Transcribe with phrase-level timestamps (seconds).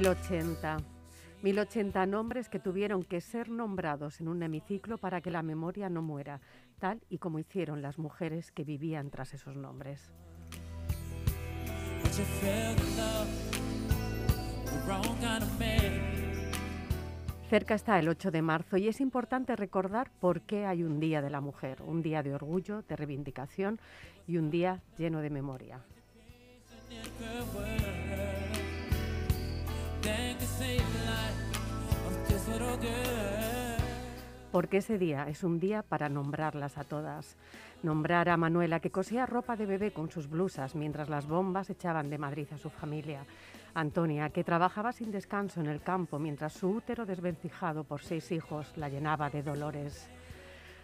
[0.00, 0.78] 1080.
[1.42, 6.00] 1080 nombres que tuvieron que ser nombrados en un hemiciclo para que la memoria no
[6.00, 6.40] muera,
[6.78, 10.10] tal y como hicieron las mujeres que vivían tras esos nombres.
[17.50, 21.20] Cerca está el 8 de marzo y es importante recordar por qué hay un Día
[21.20, 23.78] de la Mujer, un día de orgullo, de reivindicación
[24.26, 25.80] y un día lleno de memoria.
[34.52, 37.36] Porque ese día es un día para nombrarlas a todas.
[37.82, 42.10] Nombrar a Manuela que cosía ropa de bebé con sus blusas mientras las bombas echaban
[42.10, 43.24] de Madrid a su familia.
[43.74, 48.76] Antonia, que trabajaba sin descanso en el campo mientras su útero desvencijado por seis hijos
[48.76, 50.08] la llenaba de dolores.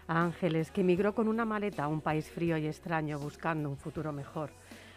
[0.07, 3.77] A Ángeles, que emigró con una maleta a un país frío y extraño buscando un
[3.77, 4.51] futuro mejor.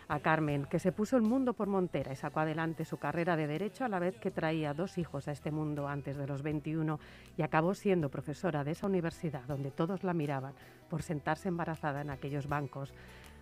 [0.10, 3.46] A Carmen, que se puso el mundo por montera y sacó adelante su carrera de
[3.46, 7.00] Derecho a la vez que traía dos hijos a este mundo antes de los 21
[7.38, 10.56] y acabó siendo profesora de esa universidad donde todos la miraban
[10.90, 12.92] por sentarse embarazada en aquellos bancos.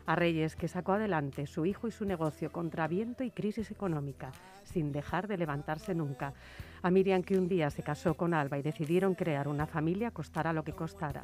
[0.07, 4.33] A Reyes, que sacó adelante su hijo y su negocio contra viento y crisis económica,
[4.65, 6.33] sin dejar de levantarse nunca.
[6.81, 10.51] A Miriam, que un día se casó con Alba y decidieron crear una familia, costara
[10.51, 11.23] lo que costara.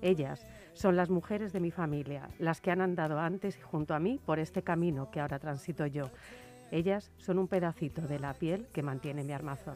[0.00, 0.46] Ellas
[0.78, 4.38] son las mujeres de mi familia, las que han andado antes junto a mí por
[4.38, 6.04] este camino que ahora transito yo.
[6.70, 9.74] Ellas son un pedacito de la piel que mantiene mi armazón.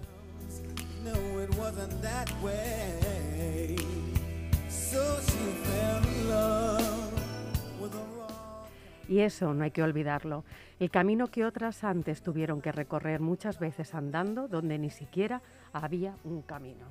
[9.09, 10.45] Y eso no hay que olvidarlo.
[10.79, 15.43] El camino que otras antes tuvieron que recorrer muchas veces andando donde ni siquiera
[15.73, 16.87] había un camino.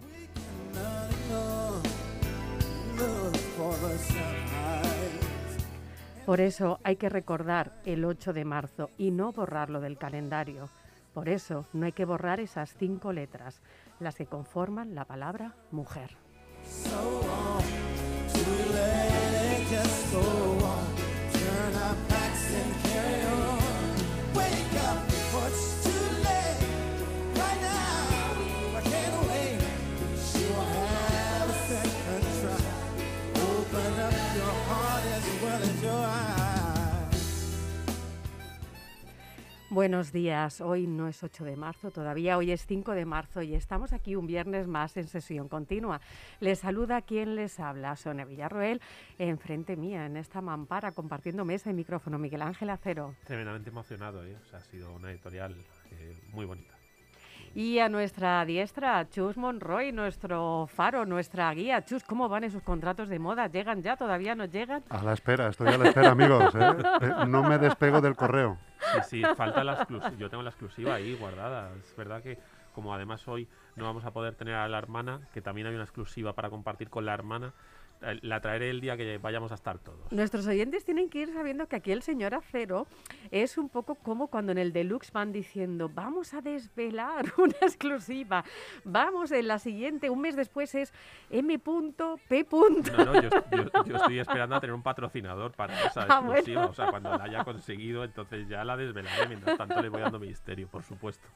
[6.25, 10.69] Por eso hay que recordar el 8 de marzo y no borrarlo del calendario.
[11.13, 13.61] Por eso no hay que borrar esas cinco letras,
[13.99, 16.11] las que conforman la palabra mujer.
[39.71, 43.55] Buenos días, hoy no es 8 de marzo, todavía hoy es 5 de marzo y
[43.55, 46.01] estamos aquí un viernes más en sesión continua.
[46.41, 48.81] Les saluda quien les habla, Sonia Villarroel,
[49.17, 53.15] enfrente mía en esta mampara compartiendo mesa y micrófono, Miguel Ángel Acero.
[53.23, 54.35] Tremendamente emocionado, ¿eh?
[54.51, 55.55] Ha sido una editorial
[55.91, 56.70] eh, muy bonita.
[57.53, 61.83] Y a nuestra diestra, Chus Monroy, nuestro faro, nuestra guía.
[61.83, 63.47] Chus, ¿cómo van esos contratos de moda?
[63.47, 63.97] ¿Llegan ya?
[63.97, 64.83] ¿Todavía no llegan?
[64.89, 66.55] A la espera, estoy a la espera, amigos.
[66.55, 66.59] ¿eh?
[67.01, 68.57] Eh, no me despego del correo.
[68.93, 70.13] Sí, sí, falta la exclusiva.
[70.17, 71.71] Yo tengo la exclusiva ahí guardada.
[71.77, 72.39] Es verdad que,
[72.73, 75.83] como además hoy no vamos a poder tener a la hermana, que también hay una
[75.83, 77.53] exclusiva para compartir con la hermana,
[78.21, 80.11] la traeré el día que vayamos a estar todos.
[80.11, 82.87] Nuestros oyentes tienen que ir sabiendo que aquí el señor Acero
[83.31, 88.43] es un poco como cuando en el Deluxe van diciendo, vamos a desvelar una exclusiva,
[88.83, 90.93] vamos en la siguiente, un mes después es
[91.29, 91.71] M.P.
[91.71, 96.33] No, no, yo, yo- yo estoy esperando a tener un patrocinador para esa Ah, bueno.
[96.35, 96.65] exclusiva.
[96.65, 99.27] O sea, cuando la haya conseguido, entonces ya la desvelaré.
[99.27, 101.27] Mientras tanto, le voy dando misterio, por supuesto.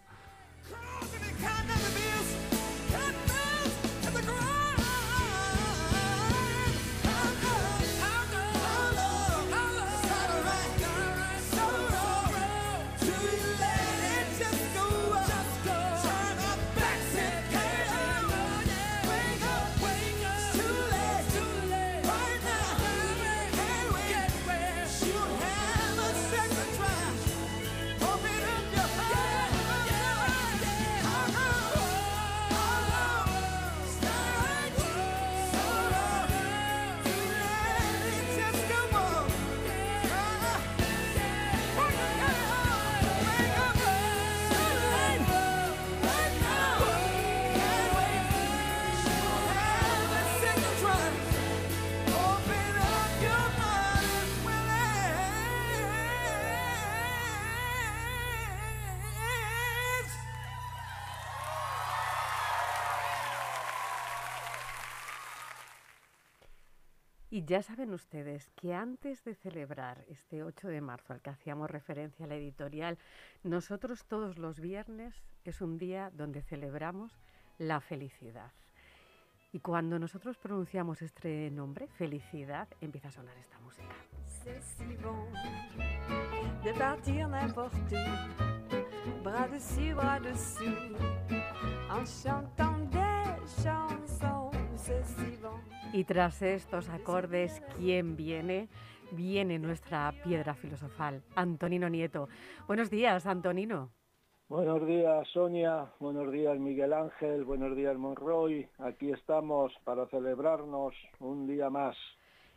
[67.46, 72.26] Ya saben ustedes que antes de celebrar este 8 de marzo al que hacíamos referencia
[72.26, 72.98] a la editorial,
[73.44, 75.14] nosotros todos los viernes
[75.44, 77.12] es un día donde celebramos
[77.58, 78.52] la felicidad.
[79.52, 83.96] Y cuando nosotros pronunciamos este nombre, felicidad, empieza a sonar esta música.
[89.24, 89.78] Bras
[93.58, 94.05] en.
[95.94, 98.70] Y tras estos acordes, ¿quién viene?
[99.12, 102.28] Viene nuestra piedra filosofal, Antonino Nieto.
[102.68, 103.92] Buenos días, Antonino.
[104.48, 105.92] Buenos días, Sonia.
[106.00, 107.46] Buenos días, Miguel Ángel.
[107.46, 108.68] Buenos días, Monroy.
[108.78, 111.98] Aquí estamos para celebrarnos un día más.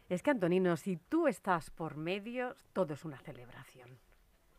[0.08, 3.98] Es que, Antonino, si tú estás por medio, todo es una celebración.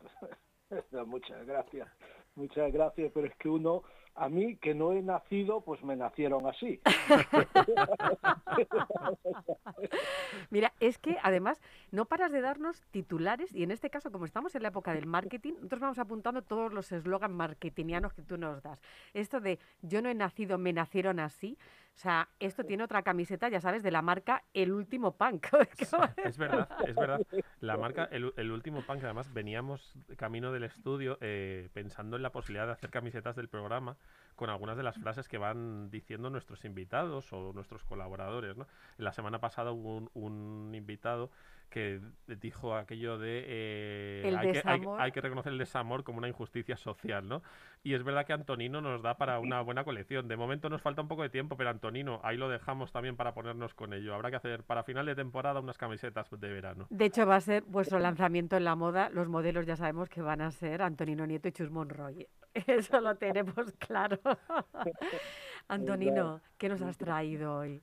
[1.06, 1.88] Muchas gracias.
[2.34, 3.82] Muchas gracias, pero es que uno,
[4.14, 6.80] a mí que no he nacido, pues me nacieron así.
[10.50, 11.60] Mira, es que además
[11.90, 15.06] no paras de darnos titulares y en este caso, como estamos en la época del
[15.06, 18.80] marketing, nosotros vamos apuntando todos los eslogans marketingianos que tú nos das.
[19.14, 21.58] Esto de yo no he nacido, me nacieron así.
[21.94, 25.48] O sea, esto tiene otra camiseta, ya sabes, de la marca El Último Punk.
[26.24, 27.20] Es verdad, es verdad.
[27.60, 32.32] La marca El, el Último Punk, además veníamos camino del estudio eh, pensando en la
[32.32, 33.96] posibilidad de hacer camisetas del programa
[34.36, 38.56] con algunas de las frases que van diciendo nuestros invitados o nuestros colaboradores.
[38.56, 38.66] ¿no?
[38.96, 41.30] La semana pasada hubo un, un invitado
[41.68, 46.18] que dijo aquello de eh, El hay, que, hay- hay que reconocer el desamor como
[46.18, 47.42] una injusticia social, ¿no?
[47.84, 50.26] Y es verdad que Antonino nos da para una buena colección.
[50.26, 53.34] De momento nos falta un poco de tiempo, pero Antonino, ahí lo dejamos también para
[53.34, 54.14] ponernos con ello.
[54.16, 56.86] Habrá que hacer para final de temporada unas camisetas de verano.
[56.90, 59.08] De hecho, va a ser vuestro lanzamiento en la moda.
[59.10, 62.26] Los modelos ya sabemos que van a ser Antonino Nieto y Chus Monroy.
[62.66, 64.18] Eso lo tenemos claro.
[65.68, 67.82] Antonino, ¿qué nos has traído hoy?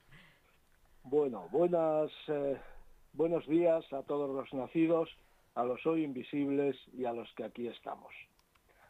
[1.03, 2.57] Bueno, buenas, eh,
[3.13, 5.09] buenos días a todos los nacidos,
[5.55, 8.13] a los hoy invisibles y a los que aquí estamos.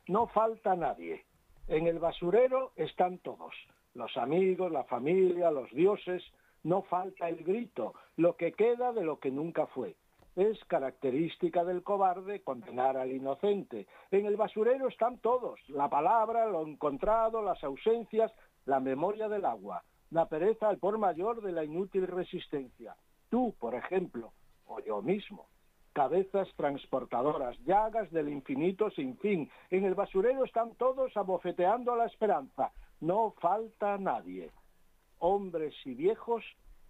[0.07, 1.25] No falta nadie.
[1.67, 3.53] En el basurero están todos,
[3.93, 6.23] los amigos, la familia, los dioses.
[6.63, 9.95] No falta el grito, lo que queda de lo que nunca fue.
[10.37, 13.87] Es característica del cobarde condenar al inocente.
[14.11, 18.31] En el basurero están todos, la palabra, lo encontrado, las ausencias,
[18.65, 22.95] la memoria del agua, la pereza al por mayor de la inútil resistencia.
[23.31, 24.31] Tú, por ejemplo,
[24.67, 25.47] o yo mismo.
[25.91, 29.49] Cabezas transportadoras, llagas del infinito sin fin.
[29.71, 32.71] En el basurero están todos abofeteando a la esperanza.
[33.01, 34.51] No falta nadie.
[35.17, 36.43] Hombres y viejos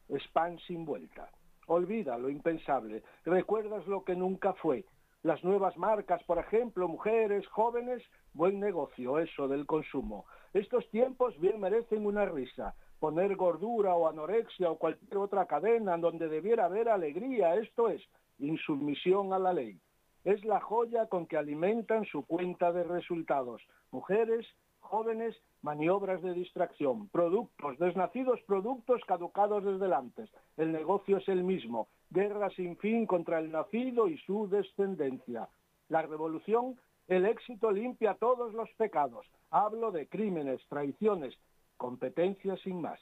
[0.10, 1.30] es pan sin vuelta.
[1.68, 3.04] Olvida lo impensable.
[3.26, 4.86] Recuerdas lo que nunca fue.
[5.24, 8.02] Las nuevas marcas, por ejemplo, mujeres, jóvenes,
[8.34, 10.26] buen negocio eso del consumo.
[10.54, 12.74] Estos tiempos bien merecen una risa.
[13.00, 18.02] Poner gordura o anorexia o cualquier otra cadena en donde debiera haber alegría, esto es,
[18.40, 19.80] insumisión a la ley.
[20.24, 23.62] Es la joya con que alimentan su cuenta de resultados.
[23.92, 24.48] Mujeres,
[24.80, 30.30] jóvenes, maniobras de distracción, productos, desnacidos productos caducados desde antes.
[30.56, 35.50] El negocio es el mismo, guerra sin fin contra el nacido y su descendencia.
[35.90, 39.26] La revolución, el éxito limpia todos los pecados.
[39.50, 41.38] Hablo de crímenes, traiciones,
[41.78, 43.00] competencia sin más.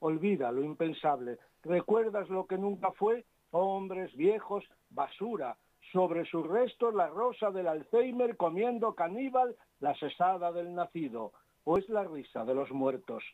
[0.00, 5.56] Olvida lo impensable, recuerdas lo que nunca fue, hombres viejos, basura,
[5.92, 11.32] sobre sus restos la rosa del Alzheimer comiendo caníbal la cesada del nacido,
[11.64, 13.24] o es la risa de los muertos.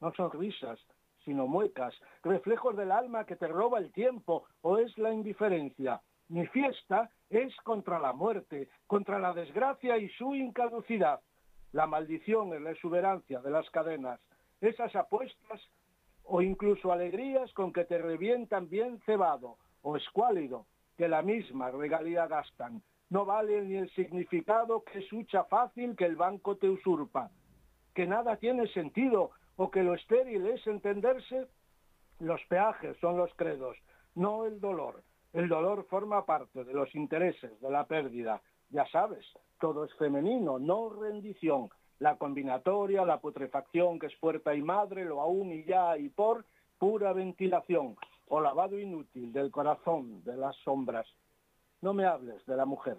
[0.00, 0.78] No son risas,
[1.24, 6.00] sino muecas, reflejos del alma que te roba el tiempo, o es la indiferencia.
[6.28, 11.20] Mi fiesta es contra la muerte, contra la desgracia y su incaducidad.
[11.72, 14.20] La maldición es la exuberancia de las cadenas,
[14.60, 15.60] esas apuestas
[16.24, 22.26] o incluso alegrías con que te revientan bien cebado o escuálido, que la misma regalía
[22.26, 22.82] gastan.
[23.10, 25.08] No vale ni el significado que es
[25.50, 27.30] fácil que el banco te usurpa.
[27.94, 31.46] Que nada tiene sentido o que lo estéril es entenderse,
[32.20, 33.76] los peajes son los credos,
[34.14, 35.02] no el dolor.
[35.32, 38.42] El dolor forma parte de los intereses de la pérdida.
[38.70, 39.24] Ya sabes,
[39.60, 41.70] todo es femenino, no rendición.
[41.98, 46.44] La combinatoria, la putrefacción que es puerta y madre, lo aún y ya y por,
[46.78, 47.96] pura ventilación
[48.28, 51.06] o lavado inútil del corazón, de las sombras.
[51.80, 52.96] No me hables de la mujer,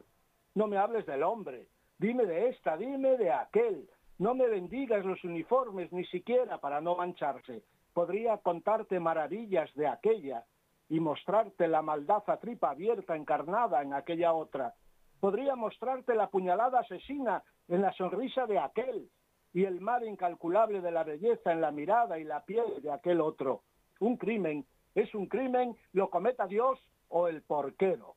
[0.56, 3.90] no me hables del hombre, dime de esta, dime de aquel.
[4.24, 7.62] No me bendigas los uniformes ni siquiera para no mancharse.
[7.92, 10.46] Podría contarte maravillas de aquella
[10.88, 14.75] y mostrarte la maldad a tripa abierta encarnada en aquella otra.
[15.20, 19.10] Podría mostrarte la puñalada asesina en la sonrisa de aquel
[19.51, 23.20] y el mar incalculable de la belleza en la mirada y la piel de aquel
[23.20, 23.63] otro.
[24.00, 24.65] Un crimen
[24.96, 28.15] es un crimen, lo cometa Dios o el porquero.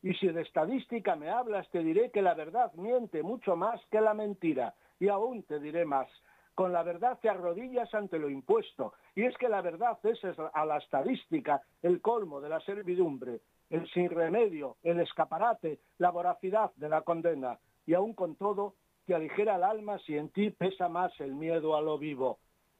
[0.00, 4.00] Y si de estadística me hablas, te diré que la verdad miente mucho más que
[4.00, 4.76] la mentira.
[5.00, 6.08] Y aún te diré más.
[6.54, 8.92] Con la verdad te arrodillas ante lo impuesto.
[9.14, 10.20] Y es que la verdad es
[10.52, 13.40] a la estadística el colmo de la servidumbre,
[13.70, 17.58] el sin remedio, el escaparate, la voracidad de la condena.
[17.86, 18.74] Y aún con todo,
[19.06, 22.38] te aligera el alma si en ti pesa más el miedo a lo vivo.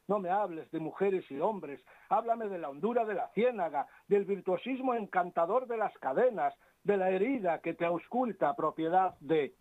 [0.09, 4.25] No me hables de mujeres y hombres, háblame de la hondura de la ciénaga, del
[4.25, 9.55] virtuosismo encantador de las cadenas, de la herida que te ausculta propiedad de.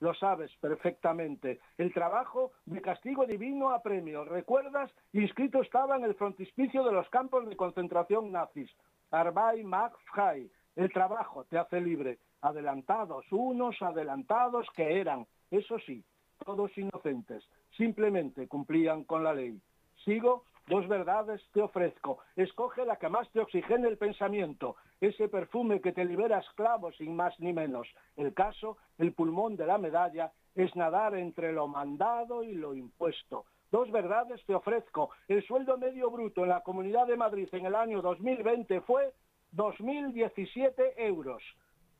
[0.00, 1.60] Lo sabes perfectamente.
[1.78, 4.24] El trabajo de castigo divino a premio.
[4.24, 4.90] ¿Recuerdas?
[5.12, 8.70] Inscrito estaba en el frontispicio de los campos de concentración nazis.
[9.10, 10.50] Arbay Magfrei.
[10.74, 12.18] El trabajo te hace libre.
[12.42, 16.04] Adelantados, unos adelantados que eran, eso sí,
[16.44, 17.42] todos inocentes.
[17.76, 19.58] Simplemente cumplían con la ley.
[20.04, 22.18] Sigo, dos verdades te ofrezco.
[22.36, 27.14] Escoge la que más te oxigene el pensamiento, ese perfume que te libera esclavos sin
[27.14, 27.88] más ni menos.
[28.16, 33.44] El caso, el pulmón de la medalla, es nadar entre lo mandado y lo impuesto.
[33.70, 35.10] Dos verdades te ofrezco.
[35.28, 39.12] El sueldo medio bruto en la Comunidad de Madrid en el año 2020 fue
[39.54, 41.42] 2.017 euros.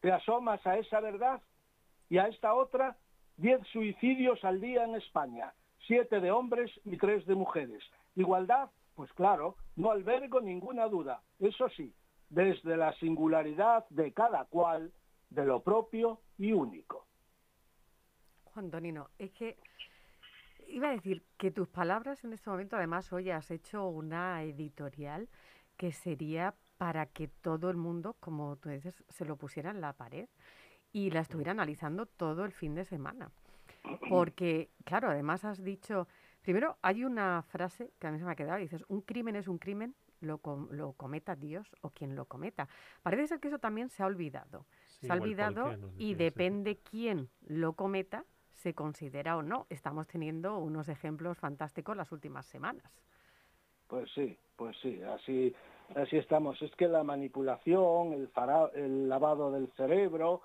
[0.01, 1.43] ¿Te asomas a esa verdad?
[2.09, 2.97] Y a esta otra,
[3.37, 5.53] 10 suicidios al día en España
[5.87, 7.83] siete de hombres y tres de mujeres.
[8.17, 11.23] Igualdad, pues claro, no albergo ninguna duda.
[11.39, 11.93] Eso sí,
[12.29, 14.93] desde la singularidad de cada cual,
[15.31, 17.07] de lo propio y único.
[18.45, 19.59] Juan Tonino, es que
[20.69, 25.29] iba a decir que tus palabras en este momento, además, hoy has hecho una editorial
[25.77, 29.93] que sería para que todo el mundo, como tú dices, se lo pusiera en la
[29.93, 30.29] pared
[30.93, 33.31] y la estuviera analizando todo el fin de semana.
[34.09, 36.09] Porque, claro, además has dicho,
[36.43, 39.49] primero hay una frase que a mí se me ha quedado, dices, un crimen es
[39.49, 42.69] un crimen, lo, lo cometa Dios o quien lo cometa.
[43.03, 44.67] Parece ser que eso también se ha olvidado.
[45.01, 49.67] se ha olvidado y depende quién lo cometa, se considera o no.
[49.71, 52.91] Estamos teniendo unos ejemplos fantásticos las últimas semanas.
[53.87, 55.55] Pues sí, pues sí, así,
[55.95, 56.61] así estamos.
[56.63, 58.31] Es que la manipulación, el,
[58.75, 60.43] el lavado del cerebro,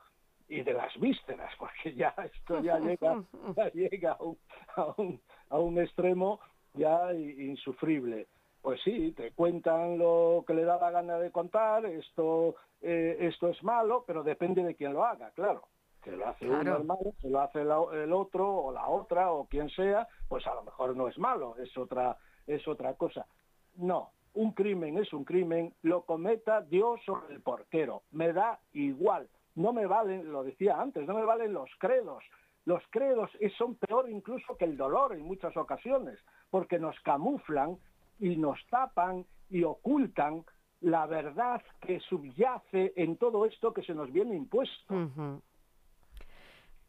[0.51, 3.23] y de las vísceras, porque ya esto ya llega,
[3.73, 4.37] llega a, un,
[4.75, 6.41] a, un, a un extremo
[6.73, 8.27] ya insufrible.
[8.61, 13.47] Pues sí, te cuentan lo que le da la gana de contar, esto, eh, esto
[13.49, 15.63] es malo, pero depende de quién lo haga, claro.
[16.03, 19.45] Que lo hace uno es malo, que lo hace el otro o la otra o
[19.45, 23.27] quien sea, pues a lo mejor no es malo, es otra, es otra cosa.
[23.75, 29.27] No, un crimen es un crimen, lo cometa Dios o el porquero, me da igual
[29.55, 32.23] no me valen, lo decía antes, no me valen los credos.
[32.65, 37.77] Los credos son peor incluso que el dolor en muchas ocasiones, porque nos camuflan
[38.21, 40.45] y nos tapan y ocultan
[40.79, 45.41] la verdad que subyace en todo esto que se nos viene impuesto.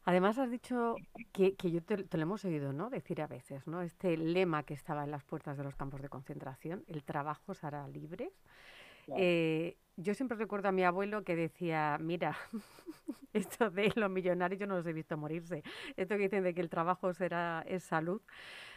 [0.05, 0.95] Además has dicho
[1.31, 2.89] que, que yo te, lo hemos oído ¿no?
[2.89, 3.81] decir a veces, ¿no?
[3.81, 7.67] este lema que estaba en las puertas de los campos de concentración, el trabajo se
[7.67, 8.31] hará libre.
[9.17, 12.37] Eh, yo siempre recuerdo a mi abuelo que decía, mira,
[13.33, 15.63] esto de los millonarios yo no los he visto morirse.
[15.95, 18.21] Esto que dicen de que el trabajo será es salud.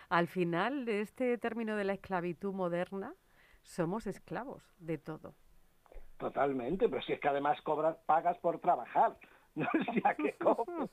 [0.09, 3.15] Al final de este término de la esclavitud moderna,
[3.63, 5.35] somos esclavos de todo.
[6.19, 9.17] Totalmente, pero si es que además cobras, pagas por trabajar.
[9.57, 10.91] No es ya que cobras,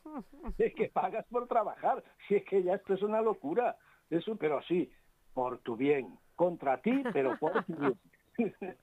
[0.58, 2.02] es que pagas por trabajar.
[2.30, 3.76] Si es que ya esto es una locura.
[4.10, 4.90] Eso, pero sí,
[5.34, 8.00] por tu bien, contra ti, pero por tu bien.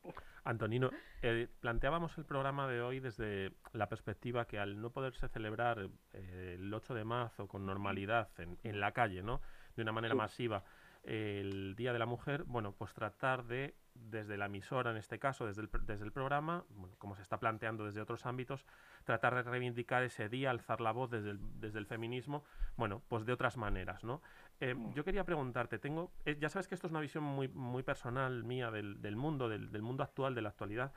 [0.44, 0.90] Antonino,
[1.22, 6.56] eh, planteábamos el programa de hoy desde la perspectiva que al no poderse celebrar eh,
[6.58, 9.40] el 8 de marzo con normalidad en, la calle, ¿no?
[9.76, 10.64] De una manera masiva,
[11.04, 15.46] el Día de la Mujer, bueno, pues tratar de, desde la emisora en este caso,
[15.46, 16.64] desde el, desde el programa,
[16.98, 18.66] como se está planteando desde otros ámbitos,
[19.04, 22.44] tratar de reivindicar ese día, alzar la voz desde el, desde el feminismo,
[22.76, 24.20] bueno, pues de otras maneras, ¿no?
[24.60, 24.92] Eh, mm.
[24.92, 28.44] yo quería preguntarte, tengo, eh, ya sabes que esto es una visión muy, muy personal
[28.44, 30.92] mía del, del mundo, del, del, mundo actual, de la actualidad,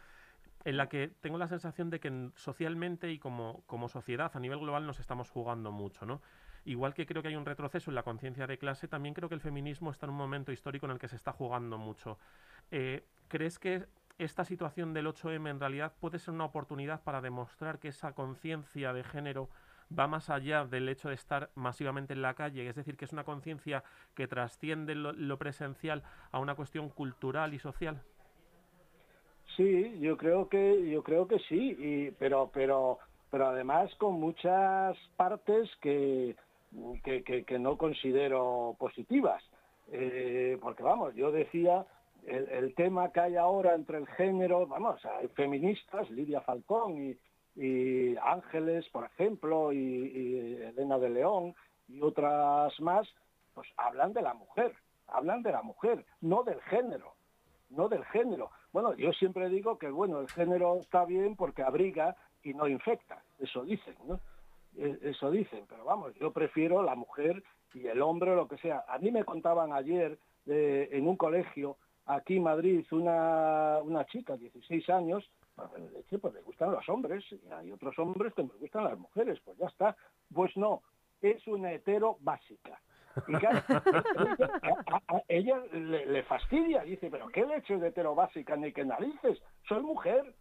[0.65, 4.59] en la que tengo la sensación de que socialmente y como, como sociedad a nivel
[4.59, 6.21] global nos estamos jugando mucho, ¿no?
[6.65, 9.35] Igual que creo que hay un retroceso en la conciencia de clase, también creo que
[9.35, 12.17] el feminismo está en un momento histórico en el que se está jugando mucho.
[12.71, 13.85] Eh, ¿Crees que
[14.17, 18.93] esta situación del 8M en realidad puede ser una oportunidad para demostrar que esa conciencia
[18.93, 19.49] de género
[19.97, 23.13] va más allá del hecho de estar masivamente en la calle, es decir, que es
[23.13, 23.83] una conciencia
[24.15, 28.01] que trasciende lo, presencial a una cuestión cultural y social.
[29.57, 32.97] Sí, yo creo que yo creo que sí, pero pero
[33.29, 36.35] pero además con muchas partes que
[37.03, 39.43] que, que, no considero positivas,
[39.91, 41.85] eh, porque vamos, yo decía
[42.25, 47.15] el, el tema que hay ahora entre el género, vamos, hay feministas, Lidia Falcón
[47.55, 51.53] y, Ángeles, por ejemplo, y, y Elena de León
[51.87, 53.07] y otras más,
[53.53, 54.73] pues hablan de la mujer,
[55.07, 57.13] hablan de la mujer, no del género,
[57.69, 58.49] no del género.
[58.71, 63.23] Bueno, yo siempre digo que bueno, el género está bien porque abriga y no infecta,
[63.39, 64.19] eso dicen, ¿no?
[64.77, 68.57] E- Eso dicen, pero vamos, yo prefiero la mujer y el hombre o lo que
[68.57, 68.83] sea.
[68.87, 74.35] A mí me contaban ayer eh, en un colegio aquí en Madrid una, una chica,
[74.35, 78.85] 16 años, pues, pues le gustan los hombres y hay otros hombres que me gustan
[78.85, 79.95] las mujeres, pues ya está.
[80.33, 80.81] Pues no,
[81.21, 82.79] es una hetero básica.
[83.27, 83.33] Y
[85.27, 89.83] ella le, le fastidia, dice, pero qué leche de hetero básica ni qué narices, soy
[89.83, 90.33] mujer.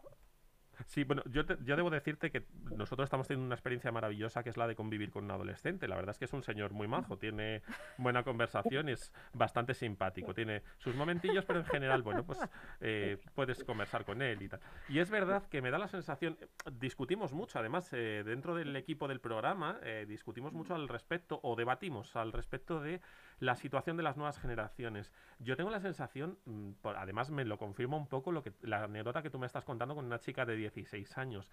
[0.86, 2.44] Sí, bueno, yo, te- yo debo decirte que
[2.76, 5.86] nosotros estamos teniendo una experiencia maravillosa que es la de convivir con un adolescente.
[5.88, 7.62] La verdad es que es un señor muy majo, tiene
[7.98, 12.38] buena conversación, es bastante simpático, tiene sus momentillos, pero en general, bueno, pues
[12.80, 14.60] eh, puedes conversar con él y tal.
[14.88, 16.36] Y es verdad que me da la sensación,
[16.72, 21.54] discutimos mucho, además, eh, dentro del equipo del programa, eh, discutimos mucho al respecto, o
[21.56, 23.00] debatimos al respecto de
[23.40, 25.12] la situación de las nuevas generaciones.
[25.38, 29.22] Yo tengo la sensación, mm, además me lo confirma un poco lo que la anécdota
[29.22, 31.50] que tú me estás contando con una chica de 16 años,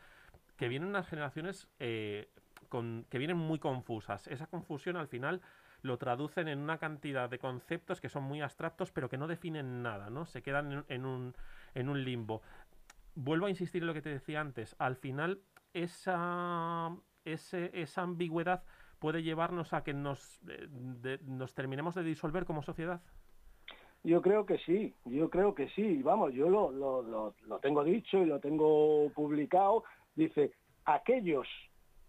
[0.58, 2.30] que vienen unas generaciones eh,
[3.10, 4.28] que vienen muy confusas.
[4.28, 5.42] Esa confusión al final
[5.82, 9.82] lo traducen en una cantidad de conceptos que son muy abstractos, pero que no definen
[9.82, 10.26] nada, ¿no?
[10.26, 11.36] Se quedan en, un,
[11.74, 12.42] en un limbo.
[13.16, 14.76] Vuelvo a insistir en lo que te decía antes.
[14.78, 15.42] Al final,
[15.74, 18.64] esa, esa ambigüedad
[19.00, 23.02] puede llevarnos a que nos, eh, nos terminemos de disolver como sociedad.
[24.04, 26.02] Yo creo que sí, yo creo que sí.
[26.02, 29.84] Vamos, yo lo, lo, lo, tengo dicho y lo tengo publicado.
[30.16, 30.54] Dice,
[30.86, 31.48] aquellos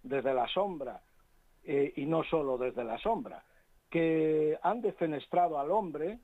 [0.03, 1.03] desde la sombra,
[1.65, 3.45] eh, y no solo desde la sombra,
[3.91, 6.21] que han defenestrado al hombre,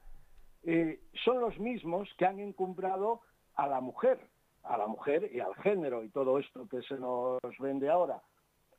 [0.63, 3.21] eh, son los mismos que han encumbrado
[3.57, 4.21] a la mujer,
[4.63, 8.23] a la mujer y al género y todo esto que se nos vende ahora.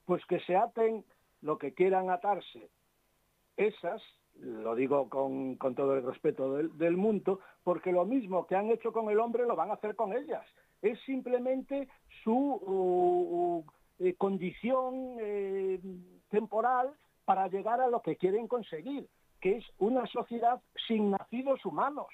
[0.06, 1.04] Pues que se aten
[1.41, 2.69] lo que quieran atarse
[3.58, 4.02] esas,
[4.41, 8.91] lo digo con, con todo el respeto del, mundo, porque lo mismo que han hecho
[8.91, 10.45] con el hombre lo van a hacer con ellas.
[10.82, 11.88] Es simplemente
[12.23, 13.65] su uh, uh,
[14.00, 15.80] eh, condición eh,
[16.30, 16.91] temporal
[17.26, 19.08] para llegar a lo que quieren conseguir,
[19.41, 22.08] que es una sociedad sin nacidos humanos.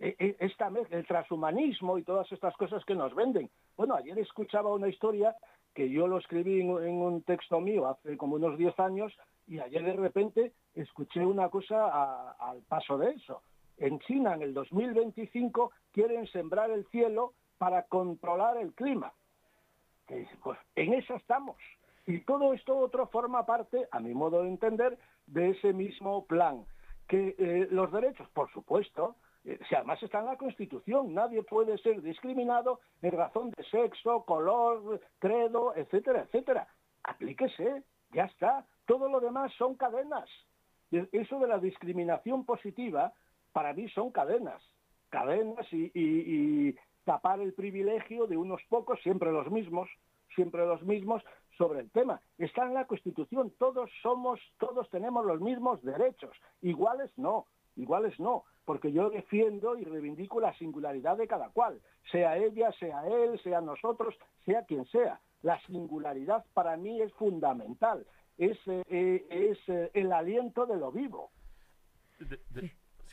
[0.00, 3.50] E- e- Esta, el transhumanismo y todas estas cosas que nos venden.
[3.76, 5.36] Bueno, ayer escuchaba una historia
[5.74, 9.12] que yo lo escribí en un texto mío hace como unos 10 años
[9.46, 13.42] y ayer de repente escuché una cosa al paso de eso.
[13.76, 19.12] En China, en el 2025, quieren sembrar el cielo para controlar el clima.
[20.42, 21.56] Pues en eso estamos.
[22.06, 26.64] Y todo esto otro forma parte, a mi modo de entender, de ese mismo plan.
[27.08, 31.78] Que eh, los derechos, por supuesto, eh, si además está en la Constitución, nadie puede
[31.78, 36.68] ser discriminado en razón de sexo, color, credo, etcétera, etcétera.
[37.02, 38.66] Aplíquese, ya está.
[38.86, 40.28] Todo lo demás son cadenas.
[40.90, 43.12] Eso de la discriminación positiva,
[43.52, 44.62] para mí son cadenas.
[45.08, 49.88] Cadenas y- y tapar el privilegio de unos pocos, siempre los mismos,
[50.34, 51.22] siempre los mismos,
[51.56, 52.20] sobre el tema.
[52.38, 56.36] Está en la Constitución, todos somos, todos tenemos los mismos derechos.
[56.62, 62.36] Iguales no, iguales no, porque yo defiendo y reivindico la singularidad de cada cual, sea
[62.36, 65.20] ella, sea él, sea nosotros, sea quien sea.
[65.42, 68.04] La singularidad para mí es fundamental,
[68.38, 69.58] es, eh, es
[69.94, 71.30] el aliento de lo vivo.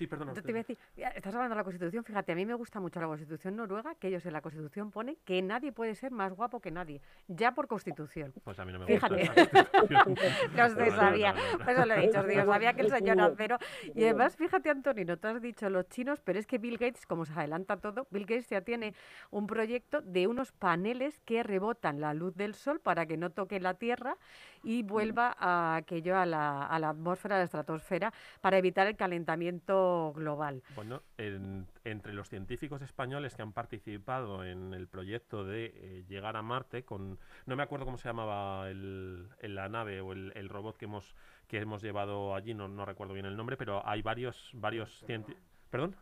[0.02, 0.34] Sí, perdona.
[0.34, 2.56] Yo te iba a decir, ya, estás hablando de la Constitución, fíjate, a mí me
[2.56, 6.12] gusta mucho la Constitución noruega, que ellos en la Constitución ponen que nadie puede ser
[6.12, 8.34] más guapo que nadie, ya por Constitución.
[8.44, 9.28] Pues a mí no me Fíjate.
[9.28, 9.66] gusta.
[9.66, 10.16] constitución.
[10.56, 11.34] No sé, No, no, sabía.
[11.34, 11.58] no, no.
[11.60, 13.58] Por eso lo he dicho, digo, sabía que el señor Acero.
[13.94, 17.26] Y además, fíjate, Antonino, tú has dicho los chinos, pero es que Bill Gates, como
[17.26, 18.94] se adelanta todo, Bill Gates ya tiene
[19.30, 23.60] un proyecto de unos paneles que rebotan la luz del sol para que no toque
[23.60, 24.18] la Tierra
[24.64, 28.96] y vuelva a aquello a la, a la atmósfera, a la estratosfera, para evitar el
[28.96, 30.62] calentamiento global.
[30.76, 36.36] Bueno, en- entre los científicos españoles que han participado en el proyecto de eh, llegar
[36.38, 40.32] a Marte, con no me acuerdo cómo se llamaba el, el- la nave o el,
[40.36, 41.16] el robot que hemos
[41.48, 45.44] que hemos llevado allí, no, no recuerdo bien el nombre, pero hay varios varios científicos.
[45.70, 45.96] ¿Perdón?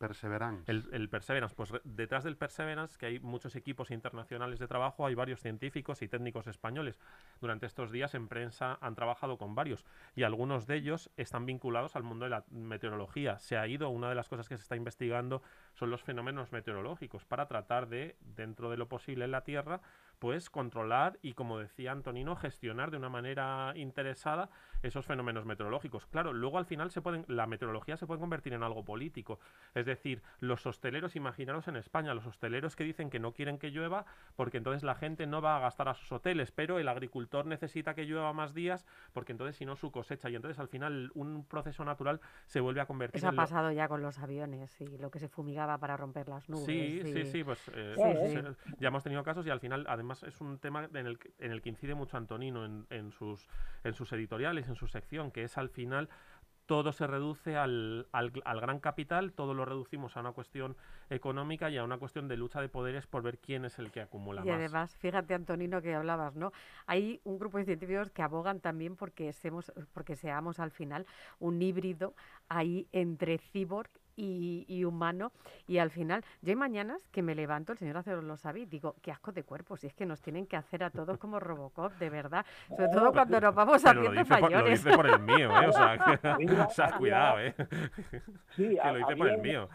[0.00, 0.72] Perseverance.
[0.72, 5.14] El, el Perseverance, pues detrás del Perseverance, que hay muchos equipos internacionales de trabajo, hay
[5.14, 6.98] varios científicos y técnicos españoles.
[7.40, 9.84] Durante estos días en prensa han trabajado con varios
[10.16, 13.38] y algunos de ellos están vinculados al mundo de la meteorología.
[13.38, 15.42] Se ha ido, una de las cosas que se está investigando
[15.74, 19.82] son los fenómenos meteorológicos para tratar de, dentro de lo posible en la Tierra,
[20.18, 24.48] pues controlar y, como decía Antonino, gestionar de una manera interesada
[24.82, 26.06] esos fenómenos meteorológicos.
[26.06, 29.38] Claro, luego al final se pueden, la meteorología se puede convertir en algo político.
[29.74, 33.70] Es decir, los hosteleros, imaginaros en España, los hosteleros que dicen que no quieren que
[33.70, 34.04] llueva
[34.36, 37.94] porque entonces la gente no va a gastar a sus hoteles, pero el agricultor necesita
[37.94, 41.44] que llueva más días porque entonces si no su cosecha y entonces al final un
[41.44, 44.80] proceso natural se vuelve a convertir Eso ha en lo- pasado ya con los aviones
[44.80, 46.64] y lo que se fumigaba para romper las nubes.
[46.64, 48.74] Sí, sí, y- sí, pues eh, Sí, se- sí.
[48.78, 51.62] ya hemos tenido casos y al final además es un tema en el, en el
[51.62, 53.46] que incide mucho Antonino en, en sus,
[53.84, 56.08] en sus editoriales, en su sección, que es al final
[56.66, 60.76] todo se reduce al, al, al gran capital, todo lo reducimos a una cuestión
[61.10, 64.00] económica y a una cuestión de lucha de poderes por ver quién es el que
[64.00, 64.54] acumula Y más.
[64.56, 66.52] además, fíjate, Antonino, que hablabas, ¿no?
[66.86, 71.06] Hay un grupo de científicos que abogan también porque, seamos, porque seamos al final
[71.38, 72.14] un híbrido
[72.48, 75.32] ahí entre cyborg y, y humano.
[75.66, 78.66] Y al final, yo hay mañanas que me levanto, el señor Acero lo sabe, y
[78.66, 81.40] digo, qué asco de cuerpo, si es que nos tienen que hacer a todos como
[81.40, 82.44] Robocop, de verdad.
[82.68, 85.60] Sobre todo cuando nos vamos Pero lo haciendo dice, por, lo dice por el mío,
[85.62, 85.68] ¿eh?
[85.68, 85.98] O sea,
[86.38, 87.54] que- o sea, había- cuidado, ¿eh?
[88.56, 89.68] Sí, que lo dice por el mío.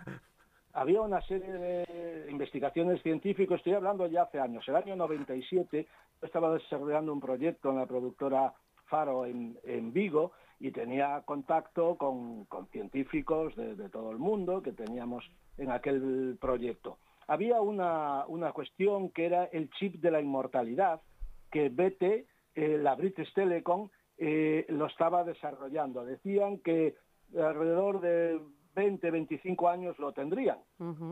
[0.74, 5.88] había una serie de investigaciones científicas, estoy hablando ya hace años, el año 97
[6.22, 8.54] yo estaba desarrollando un proyecto en la productora
[8.86, 14.62] Faro en, en Vigo y tenía contacto con, con científicos de, de todo el mundo
[14.62, 16.98] que teníamos en aquel proyecto.
[17.28, 21.02] Había una, una cuestión que era el chip de la inmortalidad
[21.52, 26.06] que BT, eh, la British Telecom, eh, lo estaba desarrollando.
[26.06, 26.96] Decían que
[27.36, 28.40] alrededor de
[28.76, 30.60] 20, 25 años lo tendrían.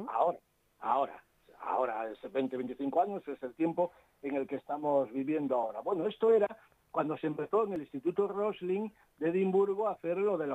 [0.10, 0.40] Ahora,
[0.80, 1.24] ahora,
[1.60, 5.82] ahora, ese 20, 25 años es el tiempo en el que estamos viviendo ahora.
[5.82, 6.58] Bueno, esto era
[6.94, 10.52] cuando se empezó en el Instituto Rosling de Edimburgo a hacer lo del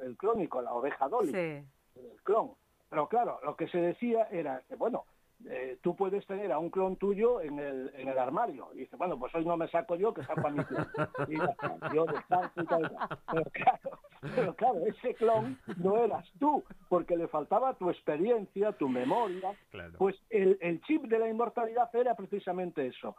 [0.00, 1.68] el crónico, la oveja Dolly Sí.
[2.00, 2.52] el clon.
[2.88, 5.04] Pero claro, lo que se decía era que, bueno,
[5.44, 8.70] eh, tú puedes tener a un clon tuyo en el, en el armario.
[8.72, 10.86] Y dice, bueno, pues hoy no me saco yo, que saco a mi clon.
[11.28, 12.84] Y está, yo descanso y tal.
[12.86, 13.18] y tal.
[13.30, 13.98] Pero claro,
[14.34, 19.54] pero claro, ese clon no eras tú, porque le faltaba tu experiencia, tu memoria.
[19.70, 19.98] Claro.
[19.98, 23.16] Pues el, el chip de la inmortalidad era precisamente eso.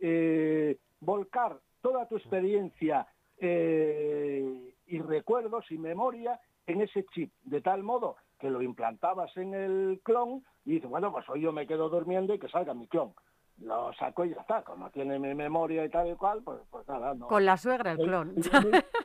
[0.00, 3.06] Eh, volcar toda tu experiencia
[3.38, 9.54] eh, y recuerdos y memoria en ese chip, de tal modo que lo implantabas en
[9.54, 12.88] el clon y dices, bueno, pues hoy yo me quedo durmiendo y que salga mi
[12.88, 13.14] clon.
[13.62, 16.86] Lo saco y ya está, como tiene mi memoria y tal y cual, pues, pues
[16.88, 17.26] nada, no.
[17.26, 18.34] Con la suegra, el clon.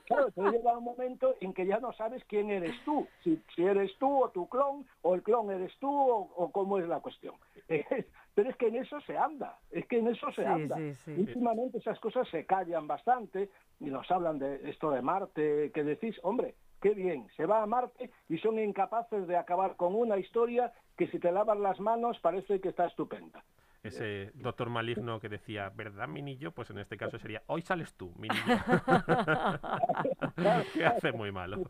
[0.05, 3.63] Claro, te llega un momento en que ya no sabes quién eres tú, si, si
[3.63, 6.99] eres tú o tu clon, o el clon eres tú, o, o cómo es la
[6.99, 7.35] cuestión.
[8.35, 10.75] Pero es que en eso se anda, es que en eso se Sí, anda.
[10.75, 11.11] sí, sí.
[11.17, 16.19] Últimamente esas cosas se callan bastante y nos hablan de esto de Marte, que decís,
[16.23, 20.73] hombre, qué bien, se va a Marte y son incapaces de acabar con una historia
[20.97, 23.43] que si te lavas las manos parece que está estupenda.
[23.91, 26.51] Ese doctor maligno que decía, ¿verdad, mi niño?
[26.51, 28.43] Pues en este caso sería, hoy sales tú, mi niño.
[30.73, 31.63] que hace muy malo.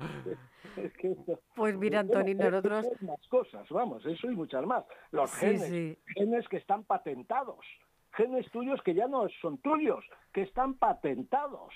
[0.75, 2.85] Es que esto- Pues mira, es- nosotros...
[3.01, 4.83] más cosas, vamos, eso y muchas más.
[5.11, 5.97] Los Sí, genes, sí.
[6.07, 7.65] genes que están patentados,
[8.11, 11.73] genes tuyos que ya no son tuyos, que están patentados.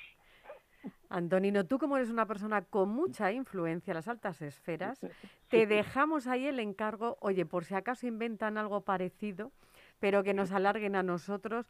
[1.09, 4.99] Antonino, tú como eres una persona con mucha influencia en las altas esferas,
[5.49, 9.53] te dejamos ahí el encargo, oye, por si acaso inventan algo parecido,
[9.99, 11.67] pero que nos alarguen a nosotros,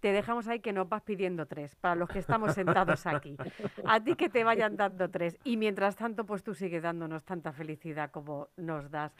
[0.00, 3.36] te dejamos ahí que nos vas pidiendo tres, para los que estamos sentados aquí.
[3.86, 5.38] A ti que te vayan dando tres.
[5.42, 9.14] Y mientras tanto, pues tú sigues dándonos tanta felicidad como nos das.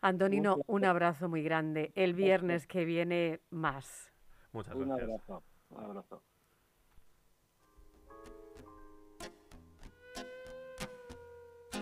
[0.00, 1.92] Antonino, un abrazo muy grande.
[1.94, 4.12] El viernes que viene, más.
[4.52, 5.08] Muchas Un gracias.
[5.08, 6.22] abrazo, un abrazo.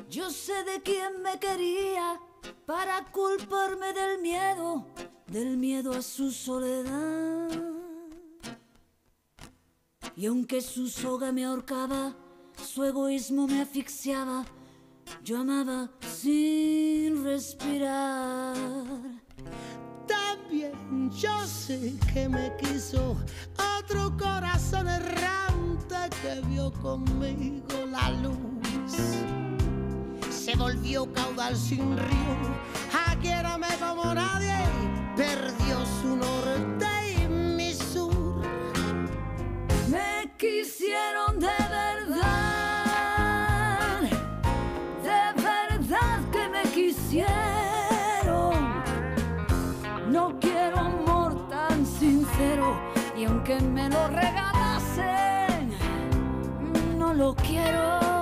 [0.09, 2.18] Yo sé de quién me quería
[2.66, 4.87] para culparme del miedo,
[5.29, 7.49] del miedo a su soledad.
[10.17, 12.17] Y aunque su soga me ahorcaba,
[12.64, 14.45] su egoísmo me asfixiaba,
[15.23, 18.57] yo amaba sin respirar.
[20.07, 23.17] También yo sé que me quiso
[23.79, 28.59] otro corazón errante que vio conmigo la luz.
[30.31, 32.57] Se volvió caudal sin río,
[33.07, 34.57] aquierame como nadie,
[35.18, 38.40] perdió su norte y mi sur.
[39.90, 42.61] Me quisieron de verdad,
[45.02, 47.26] de verdad que me quisieron.
[50.09, 52.81] No quiero amor tan sincero
[53.16, 55.72] y aunque me lo regalasen,
[56.96, 58.17] no lo quiero.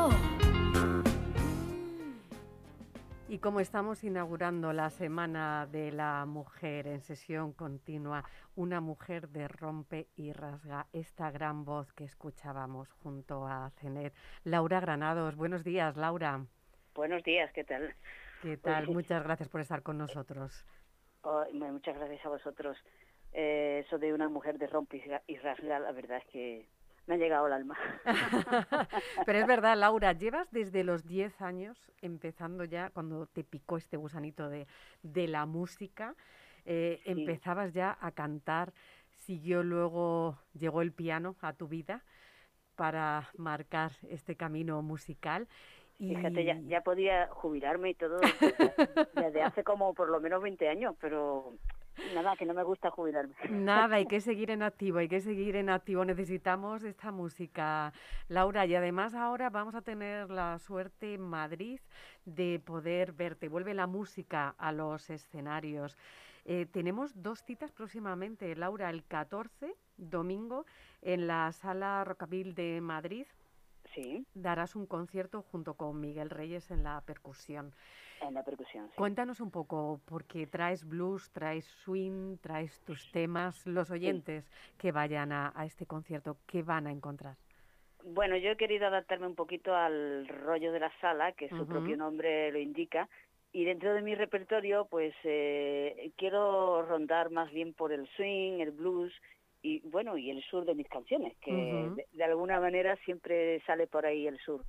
[3.37, 9.47] Y como estamos inaugurando la Semana de la Mujer en sesión continua, una mujer de
[9.47, 14.15] rompe y rasga esta gran voz que escuchábamos junto a Cenet.
[14.45, 16.47] Laura Granados, buenos días, Laura.
[16.95, 17.95] Buenos días, ¿qué tal?
[18.41, 18.89] ¿Qué tal?
[18.89, 20.65] Muchas gracias por estar con nosotros.
[21.21, 22.79] Oh, bueno, muchas gracias a vosotros.
[23.35, 26.67] Eh, eso de una mujer de rompe y rasga, la verdad es que
[27.07, 27.77] me ha llegado al alma.
[29.27, 33.97] Pero es verdad, Laura, llevas desde los 10 años empezando ya, cuando te picó este
[33.97, 34.67] gusanito de,
[35.03, 36.15] de la música,
[36.65, 38.73] eh, empezabas ya a cantar,
[39.19, 42.03] siguió luego, llegó el piano a tu vida
[42.75, 45.49] para marcar este camino musical.
[45.99, 46.15] Y...
[46.15, 48.19] Fíjate, ya, ya podía jubilarme y todo
[49.15, 51.55] desde hace como por lo menos 20 años, pero
[52.15, 53.35] nada, que no me gusta jubilarme.
[53.51, 56.05] Nada, hay que seguir en activo, hay que seguir en activo.
[56.05, 57.93] Necesitamos esta música,
[58.29, 58.67] Laura.
[58.67, 61.81] Y además ahora vamos a tener la suerte en Madrid
[62.25, 63.49] de poder verte.
[63.49, 65.97] Vuelve la música a los escenarios.
[66.45, 70.65] Eh, tenemos dos citas próximamente, Laura, el 14, domingo,
[71.03, 73.27] en la Sala Rocaville de Madrid.
[73.95, 74.25] Sí.
[74.35, 77.73] Darás un concierto junto con Miguel Reyes en la percusión.
[78.21, 78.89] En la percusión.
[78.89, 78.95] Sí.
[78.97, 85.33] Cuéntanos un poco, porque traes blues, traes swing, traes tus temas, los oyentes que vayan
[85.33, 87.37] a, a, este concierto, ¿qué van a encontrar?
[88.05, 91.59] Bueno, yo he querido adaptarme un poquito al rollo de la sala, que su uh
[91.61, 91.67] -huh.
[91.67, 93.09] propio nombre lo indica,
[93.53, 98.71] y dentro de mi repertorio, pues eh, quiero rondar más bien por el swing, el
[98.71, 99.13] blues
[99.63, 101.95] y bueno, y el sur de mis canciones, que uh -huh.
[101.97, 104.63] de, de, alguna manera siempre sale por ahí el sur.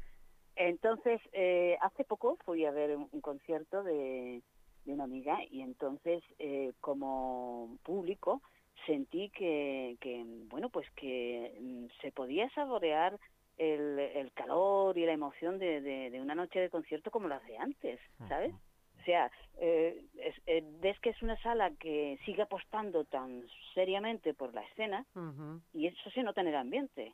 [0.58, 4.42] Entonces, eh, hace poco fui a ver un, un concierto de,
[4.86, 8.42] de, una amiga y entonces, eh, como público,
[8.86, 13.20] sentí que, que, bueno, pues que mm, se podía saborear
[13.58, 17.46] el, el, calor y la emoción de, de, de, una noche de concierto como las
[17.46, 18.52] de antes, ¿sabes?
[18.52, 19.02] Uh -huh.
[19.02, 23.44] O sea, eh, es, eh, ves que es una sala que sigue apostando tan
[23.74, 25.62] seriamente por la escena uh -huh.
[25.74, 27.14] y eso se nota en el ambiente.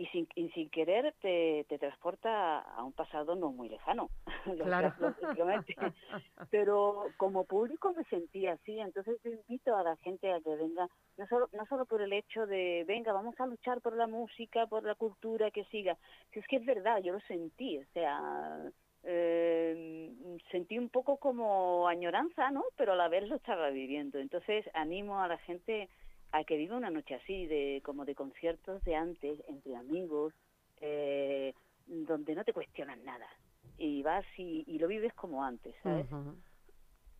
[0.00, 4.08] Y sin, y sin querer te, te transporta a un pasado no muy lejano,
[4.64, 4.94] claro.
[6.50, 10.88] pero como público me sentía así, entonces yo invito a la gente a que venga,
[11.18, 14.66] no solo, no solo por el hecho de, venga, vamos a luchar por la música,
[14.66, 15.98] por la cultura, que siga,
[16.32, 20.10] si es que es verdad, yo lo sentí, o sea, eh,
[20.50, 22.64] sentí un poco como añoranza, ¿no?
[22.76, 24.18] Pero a la vez lo estaba viviendo.
[24.18, 25.88] Entonces animo a la gente
[26.32, 30.32] a que viva una noche así, de como de conciertos de antes, entre amigos,
[30.80, 31.54] eh,
[31.86, 33.26] donde no te cuestionan nada.
[33.78, 36.06] Y vas y, y lo vives como antes, ¿sabes?
[36.12, 36.36] Uh -huh.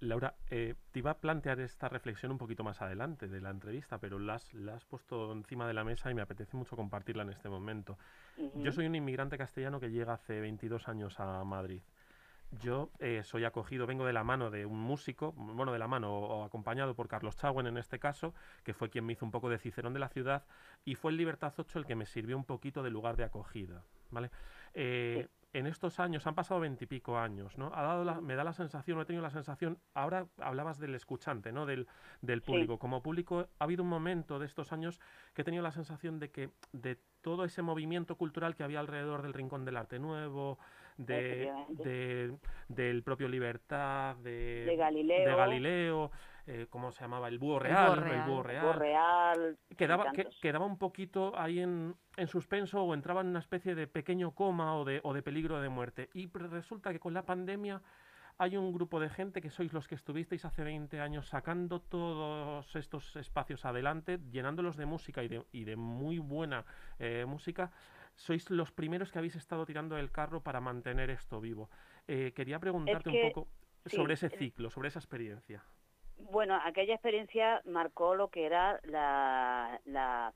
[0.00, 3.98] Laura, eh, te iba a plantear esta reflexión un poquito más adelante de la entrevista,
[3.98, 7.22] pero la has, la has puesto encima de la mesa y me apetece mucho compartirla
[7.22, 7.98] en este momento.
[8.38, 8.62] Uh -huh.
[8.62, 11.82] Yo soy un inmigrante castellano que llega hace 22 años a Madrid.
[12.50, 16.12] Yo eh, soy acogido, vengo de la mano de un músico, bueno, de la mano
[16.12, 18.34] o, o acompañado por Carlos Chauen en este caso,
[18.64, 20.44] que fue quien me hizo un poco de cicerón de la ciudad,
[20.84, 23.84] y fue el Libertad 8 el que me sirvió un poquito de lugar de acogida,
[24.10, 24.30] ¿vale?
[24.74, 27.72] Eh, sí en estos años, han pasado veintipico años, ¿no?
[27.74, 31.50] Ha dado la, me da la sensación, he tenido la sensación, ahora hablabas del escuchante,
[31.50, 31.66] ¿no?
[31.66, 31.88] Del,
[32.22, 32.74] del público.
[32.74, 32.78] Sí.
[32.78, 35.00] Como público, ha habido un momento de estos años
[35.34, 39.22] que he tenido la sensación de que de todo ese movimiento cultural que había alrededor
[39.22, 40.58] del Rincón del Arte Nuevo,
[41.06, 42.34] de, de
[42.68, 46.10] del propio Libertad, de, de Galileo, de Galileo
[46.46, 47.28] eh, ¿cómo se llamaba?
[47.28, 47.92] El Búho Real.
[47.92, 48.20] El Búho Real.
[48.20, 48.64] El Búho Real.
[48.64, 53.38] Búho Real quedaba, que, quedaba un poquito ahí en, en, suspenso o entraba en una
[53.38, 56.10] especie de pequeño coma o de, o de peligro de muerte.
[56.12, 57.82] Y resulta que con la pandemia
[58.38, 62.74] hay un grupo de gente que sois los que estuvisteis hace 20 años sacando todos
[62.74, 66.64] estos espacios adelante, llenándolos de música y de, y de muy buena
[66.98, 67.70] eh, música.
[68.20, 71.70] Sois los primeros que habéis estado tirando el carro para mantener esto vivo.
[72.06, 73.48] Eh, quería preguntarte es que, un poco
[73.86, 75.64] sí, sobre ese ciclo, sobre esa experiencia.
[76.30, 80.34] Bueno, aquella experiencia marcó lo que era la, la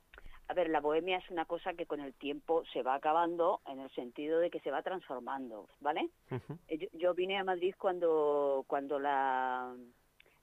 [0.48, 3.80] a ver, la bohemia es una cosa que con el tiempo se va acabando en
[3.80, 6.08] el sentido de que se va transformando, ¿vale?
[6.30, 6.78] Uh -huh.
[6.78, 9.76] yo, yo, vine a Madrid cuando cuando la,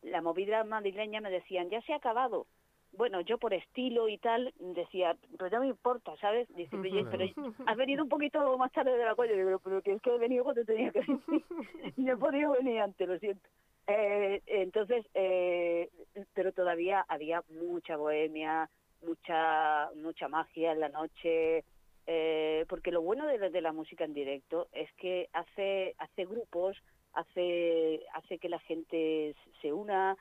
[0.04, 2.46] la movida madrileña me decían, ya se ha acabado.
[2.94, 6.48] Bueno, yo por estilo y tal decía, pero no me importa, ¿sabes?
[6.56, 6.76] Dice,
[7.10, 7.26] pero
[7.66, 9.36] has venido un poquito más tarde de la cuella.
[9.36, 11.22] Digo, pero que es que he venido cuando tenía que venir.
[11.98, 13.48] no he podido venir antes, lo siento.
[13.88, 15.90] Eh, entonces, eh,
[16.34, 18.70] pero todavía había mucha bohemia,
[19.02, 21.64] mucha mucha magia en la noche
[22.08, 26.78] eh, porque lo bueno de, de, la música en directo es que hace hace grupos
[27.14, 30.18] hace hace que la gente se una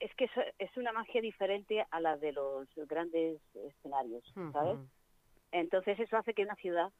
[0.00, 4.88] es que es, una magia diferente a la de los grandes escenarios sabes uh -huh.
[5.52, 6.90] entonces eso hace que una ciudad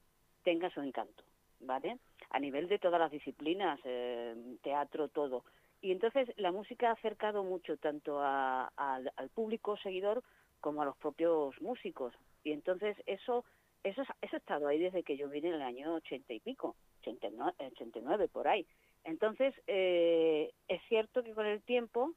[0.42, 1.22] tenga su encanto
[1.60, 1.98] ¿vale?
[2.30, 5.44] A nivel de todas las disciplinas, eh, teatro, todo.
[5.80, 10.24] Y entonces la música ha acercado mucho tanto a- al- al público seguidor
[10.60, 12.12] como a los propios músicos.
[12.42, 13.44] Y entonces eso,
[13.84, 16.74] eso, eso ha estado ahí desde que yo vine en el año ochenta y pico,
[17.02, 18.66] 89, 89 por ahí.
[19.04, 22.12] Entonces, eh, es cierto que con el tiempo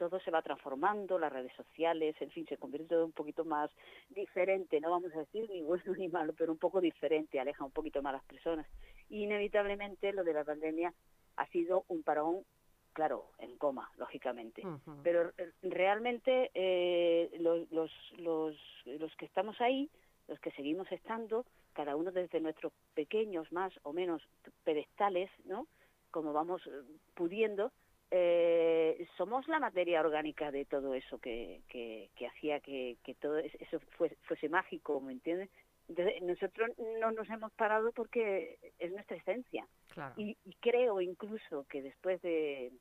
[0.00, 3.70] todo se va transformando, las redes sociales, en fin, se convierte todo un poquito más
[4.08, 7.70] diferente, no vamos a decir ni bueno ni malo, pero un poco diferente, aleja un
[7.70, 8.66] poquito más a las personas.
[9.10, 10.94] Inevitablemente lo de la pandemia
[11.36, 12.46] ha sido un parón,
[12.94, 14.62] claro, en coma, lógicamente.
[15.02, 19.90] Pero eh, realmente eh, los, los, los, los que estamos ahí,
[20.28, 24.22] los que seguimos estando, cada uno desde nuestros pequeños más o menos
[24.64, 25.66] pedestales, ¿no?
[26.10, 26.70] Como vamos eh,
[27.14, 27.70] pudiendo,
[28.10, 33.38] eh, somos la materia orgánica de todo eso que, que, que hacía que, que todo
[33.38, 35.48] es- eso fuese, fuese mágico, ¿me entiendes?
[35.88, 36.70] Entonces, nosotros
[37.00, 39.66] no nos hemos parado porque es nuestra esencia.
[39.92, 40.14] Claro.
[40.16, 42.72] Y, y creo incluso que después de,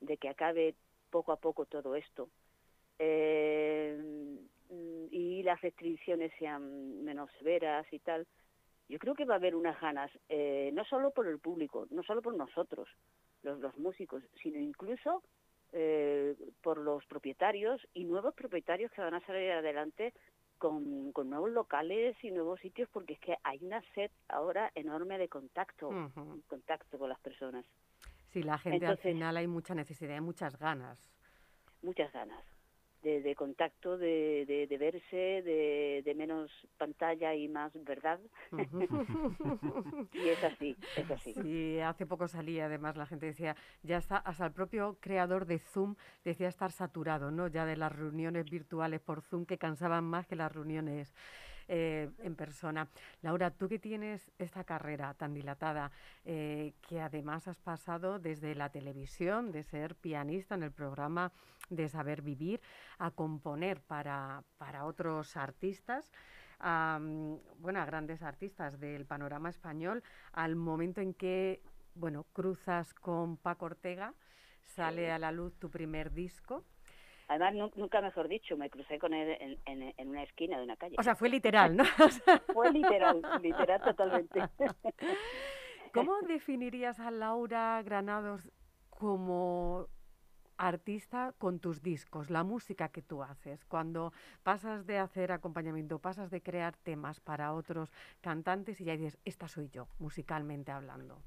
[0.00, 0.74] de que acabe
[1.10, 2.28] poco a poco todo esto
[2.98, 3.98] eh,
[5.10, 8.26] y las restricciones sean menos severas y tal,
[8.88, 12.02] yo creo que va a haber unas ganas, eh, no solo por el público, no
[12.02, 12.88] solo por nosotros,
[13.42, 15.22] los, los músicos, sino incluso
[15.72, 20.12] eh, por los propietarios y nuevos propietarios que van a salir adelante
[20.58, 25.16] con, con nuevos locales y nuevos sitios, porque es que hay una sed ahora enorme
[25.16, 25.90] de contacto,
[26.48, 27.64] contacto con las personas,
[28.32, 30.98] Sí, la gente Entonces- al final hay mucha necesidad, hay muchas ganas.
[31.82, 32.44] muchas ganas
[33.02, 38.20] de, de contacto, de, de, de verse, de, de menos pantalla y más verdad.
[40.12, 41.34] y es así, es así.
[41.34, 45.58] Sí, hace poco salía, además la gente decía, ya está, hasta el propio creador de
[45.58, 47.48] Zoom decía estar saturado, ¿no?
[47.48, 51.14] Ya de las reuniones virtuales por Zoom que cansaban más que las reuniones
[51.72, 52.88] eh, en persona.
[53.22, 55.92] Laura, tú que tienes esta carrera tan dilatada,
[56.24, 61.30] eh, que además has pasado desde la televisión, de ser pianista en el programa
[61.68, 62.60] de Saber Vivir,
[62.98, 66.10] a componer para, para otros artistas,
[66.58, 70.02] a, mm, bueno, a grandes artistas del panorama español,
[70.32, 71.62] al momento en que,
[71.94, 74.12] bueno, cruzas con Paco Ortega,
[74.64, 76.64] sale a la luz tu primer disco.
[77.30, 80.64] Además, nu- nunca mejor dicho, me crucé con él en, en, en una esquina de
[80.64, 80.96] una calle.
[80.98, 81.84] O sea, fue literal, ¿no?
[82.52, 84.48] Fue literal, literal totalmente.
[85.94, 88.50] ¿Cómo definirías a Laura Granados
[88.88, 89.86] como
[90.56, 93.64] artista con tus discos, la música que tú haces?
[93.64, 94.12] Cuando
[94.42, 99.46] pasas de hacer acompañamiento, pasas de crear temas para otros cantantes y ya dices, esta
[99.46, 101.22] soy yo, musicalmente hablando.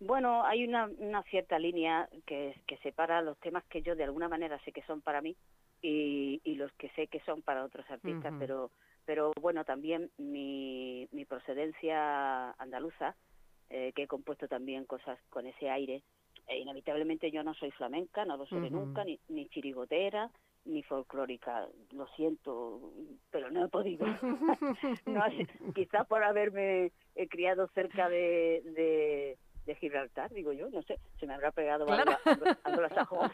[0.00, 4.28] Bueno, hay una, una cierta línea que, que separa los temas que yo de alguna
[4.28, 5.36] manera sé que son para mí
[5.80, 8.70] y, y los que sé que son para otros artistas, pero
[9.06, 13.14] pero bueno, también mi, mi procedencia andaluza,
[13.68, 16.02] eh, que he compuesto también cosas con ese aire,
[16.46, 18.76] eh, inevitablemente yo no soy flamenca, no lo seré Ujú.
[18.80, 20.30] nunca, ni, ni chirigotera,
[20.64, 22.92] ni folclórica, lo siento,
[23.30, 24.06] pero no he podido.
[25.06, 25.22] no
[25.74, 31.26] quizás por haberme eh, criado cerca de, de, de Gibraltar, digo yo, no sé, se
[31.26, 33.30] me habrá pegado algo, algo- algo la sajón.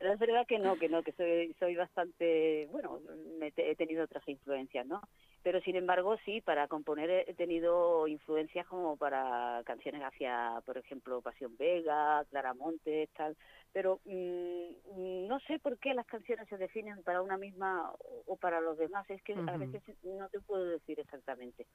[0.00, 3.00] Pero es verdad que no, que no, que soy, soy bastante, bueno,
[3.40, 5.00] me te- he tenido otras influencias, ¿no?
[5.42, 11.20] Pero sin embargo, sí, para componer he tenido influencias como para canciones hacia, por ejemplo,
[11.20, 13.36] Pasión Vega, Clara Montes, tal.
[13.72, 17.92] Pero mm, no sé por qué las canciones se definen para una misma
[18.26, 19.08] o, para los demás.
[19.10, 21.66] Es que a veces no te puedo decir exactamente.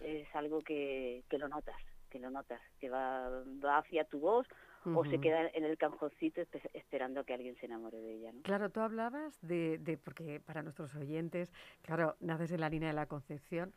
[0.00, 1.76] Es algo que, que lo notas,
[2.08, 3.28] que lo notas, que va,
[3.64, 4.46] va hacia tu voz
[4.84, 8.32] o se queda en el canjoncito espe- esperando a que alguien se enamore de ella,
[8.32, 8.40] ¿no?
[8.42, 11.52] Claro, tú hablabas de, de- porque para nuestros oyentes,
[11.82, 13.74] claro, naces en la línea de la Concepción,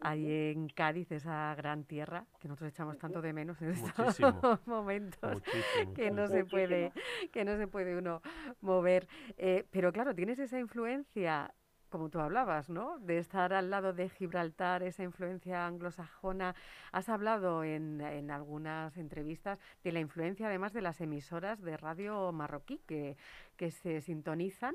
[0.00, 4.40] ahí en Cádiz, esa gran tierra que nosotros echamos tanto de menos en estos Muchísimo.
[4.66, 6.92] momentos, Muchísimo, que no se puede,
[7.32, 8.22] que no se puede uno
[8.62, 9.08] mover.
[9.36, 11.52] Eh, pero claro, tienes esa influencia,
[11.96, 12.98] como tú hablabas, ¿no?
[12.98, 16.54] De estar al lado de Gibraltar, esa influencia anglosajona.
[16.92, 22.32] Has hablado en, en algunas entrevistas de la influencia, además de las emisoras de radio
[22.32, 23.16] marroquí que,
[23.56, 24.74] que se sintonizan.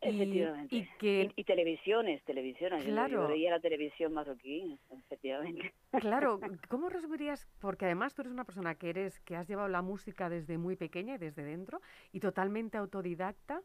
[0.00, 0.74] y- Efectivamente.
[0.76, 2.82] Y, que Y, y televisiones, televisiones.
[2.84, 3.28] Yo- Yo, Claro.
[3.28, 5.74] veía la televisión marroquí, efectivamente.
[6.00, 7.46] Claro, ¿cómo resumirías?
[7.60, 10.76] Porque además tú eres una persona que eres, que has llevado la música desde muy
[10.76, 13.60] pequeña y desde dentro y totalmente autodidacta.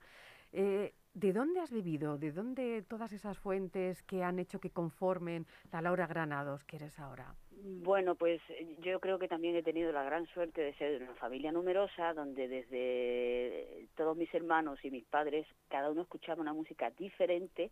[0.51, 2.19] Eh, ¿De dónde has vivido?
[2.19, 6.99] ¿De dónde todas esas fuentes que han hecho que conformen la Laura Granados que eres
[6.99, 7.33] ahora?
[7.49, 8.39] Bueno, pues
[8.81, 12.13] yo creo que también he tenido la gran suerte de ser de una familia numerosa,
[12.13, 17.71] donde desde todos mis hermanos y mis padres, cada uno escuchaba una música diferente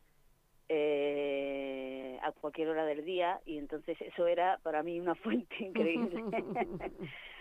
[0.68, 6.24] eh, a cualquier hora del día y entonces eso era para mí una fuente increíble.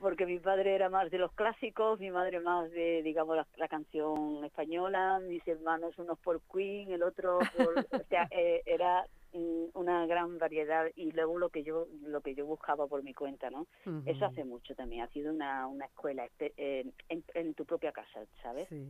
[0.00, 3.68] porque mi padre era más de los clásicos, mi madre más de, digamos, la, la
[3.68, 7.78] canción española, mis hermanos unos por Queen, el otro por...
[7.78, 12.34] o sea, eh, era mm, una gran variedad y luego lo que yo lo que
[12.34, 13.66] yo buscaba por mi cuenta, ¿no?
[14.04, 18.20] Eso hace mucho también, ha sido una, una escuela eh, en, en tu propia casa,
[18.42, 18.68] ¿sabes?
[18.68, 18.88] Sí.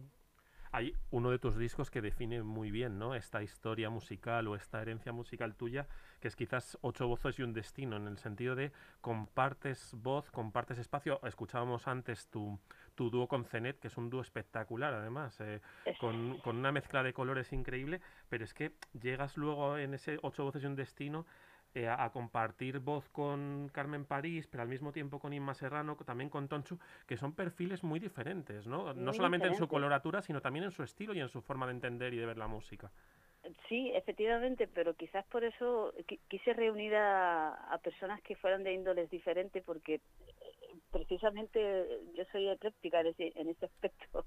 [0.72, 3.14] Hay uno de tus discos que define muy bien, ¿no?
[3.14, 5.86] Esta historia musical o esta herencia musical tuya,
[6.20, 10.78] que es quizás ocho voces y un destino, en el sentido de compartes voz, compartes
[10.78, 11.20] espacio.
[11.24, 12.58] Escuchábamos antes tu,
[12.94, 15.60] tu dúo con Zenet, que es un dúo espectacular, además, eh,
[16.00, 20.44] con, con una mezcla de colores increíble, pero es que llegas luego en ese ocho
[20.44, 21.26] voces y un destino
[21.76, 25.96] eh, a, a compartir voz con Carmen París, pero al mismo tiempo con Inma Serrano,
[26.04, 28.94] también con Tonchu, que son perfiles muy diferentes, ¿no?
[28.94, 31.72] No solamente en su coloratura, sino también en su estilo y en su forma de
[31.72, 32.90] entender y de ver la música.
[33.68, 38.72] Sí, efectivamente, pero quizás por eso qui- quise reunir a, a personas que fueran de
[38.72, 40.00] índoles diferentes, porque eh,
[40.90, 44.26] precisamente yo soy ecléptica en ese, en ese aspecto.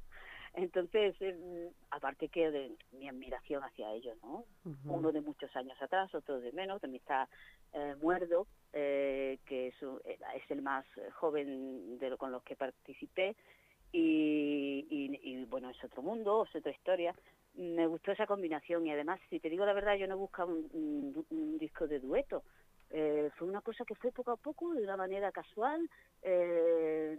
[0.53, 4.45] Entonces, eh, aparte que de mi admiración hacia ellos, ¿no?
[4.85, 6.81] Uno de muchos años atrás, otro de menos.
[6.81, 7.29] También está
[7.73, 9.75] eh, Muerdo, eh, que es,
[10.05, 13.35] eh, es el más joven de lo- con los que participé.
[13.91, 17.15] Y, y- y, bueno, es otro mundo, es otra historia.
[17.55, 20.67] Me gustó esa combinación y además, si te digo la verdad, yo no buscaba un,
[20.73, 22.43] un un disco de dueto.
[22.91, 25.87] Eh, fue una cosa que fue poco a poco, de una manera casual.
[26.23, 27.17] eh,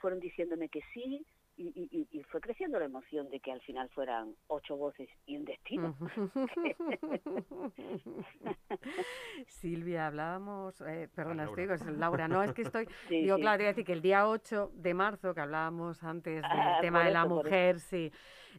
[0.00, 1.24] fueron diciéndome que sí
[1.58, 5.36] y, y- y- fue creciendo la emoción de que al final fueran ocho voces y
[5.36, 5.96] un destino.
[9.48, 11.62] Silvia, hablábamos, eh, perdona, Laura.
[11.62, 13.42] estoy, es Laura, no, es que estoy, Sí, digo, sí.
[13.42, 16.50] claro, te iba a decir que el día 8 de marzo, que hablábamos antes del
[16.50, 18.12] Ah, tema de la eso, mujer, sí,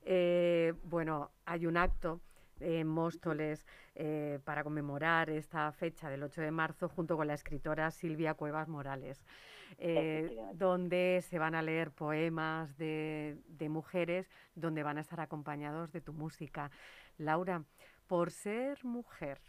[0.05, 2.19] eh, bueno, hay un acto
[2.59, 7.89] en Móstoles eh, para conmemorar esta fecha del 8 de marzo junto con la escritora
[7.91, 9.23] Silvia Cuevas Morales,
[9.77, 15.91] eh, donde se van a leer poemas de, de mujeres, donde van a estar acompañados
[15.91, 16.71] de tu música.
[17.17, 17.63] Laura,
[18.07, 19.39] por ser mujer,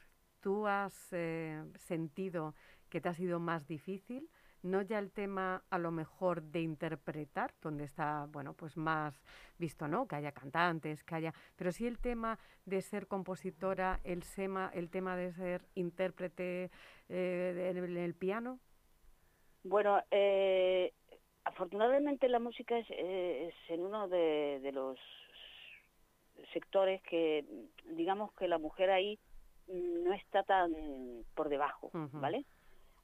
[0.40, 2.54] ¿tú has eh, sentido
[2.88, 4.28] que te ha sido más difícil?
[4.62, 9.22] No ya el tema a lo mejor de interpretar, donde está, bueno, pues más
[9.56, 10.06] visto, ¿no?
[10.06, 14.90] Que haya cantantes, que haya, pero sí el tema de ser compositora, el, sema, el
[14.90, 16.70] tema de ser intérprete
[17.08, 18.60] eh, en el piano.
[19.62, 20.92] Bueno, eh,
[21.44, 24.98] afortunadamente la música es, es en uno de, de los
[26.52, 27.44] sectores que,
[27.84, 29.18] digamos que la mujer ahí
[29.68, 30.72] no está tan
[31.34, 31.90] por debajo.
[32.12, 32.44] ¿vale?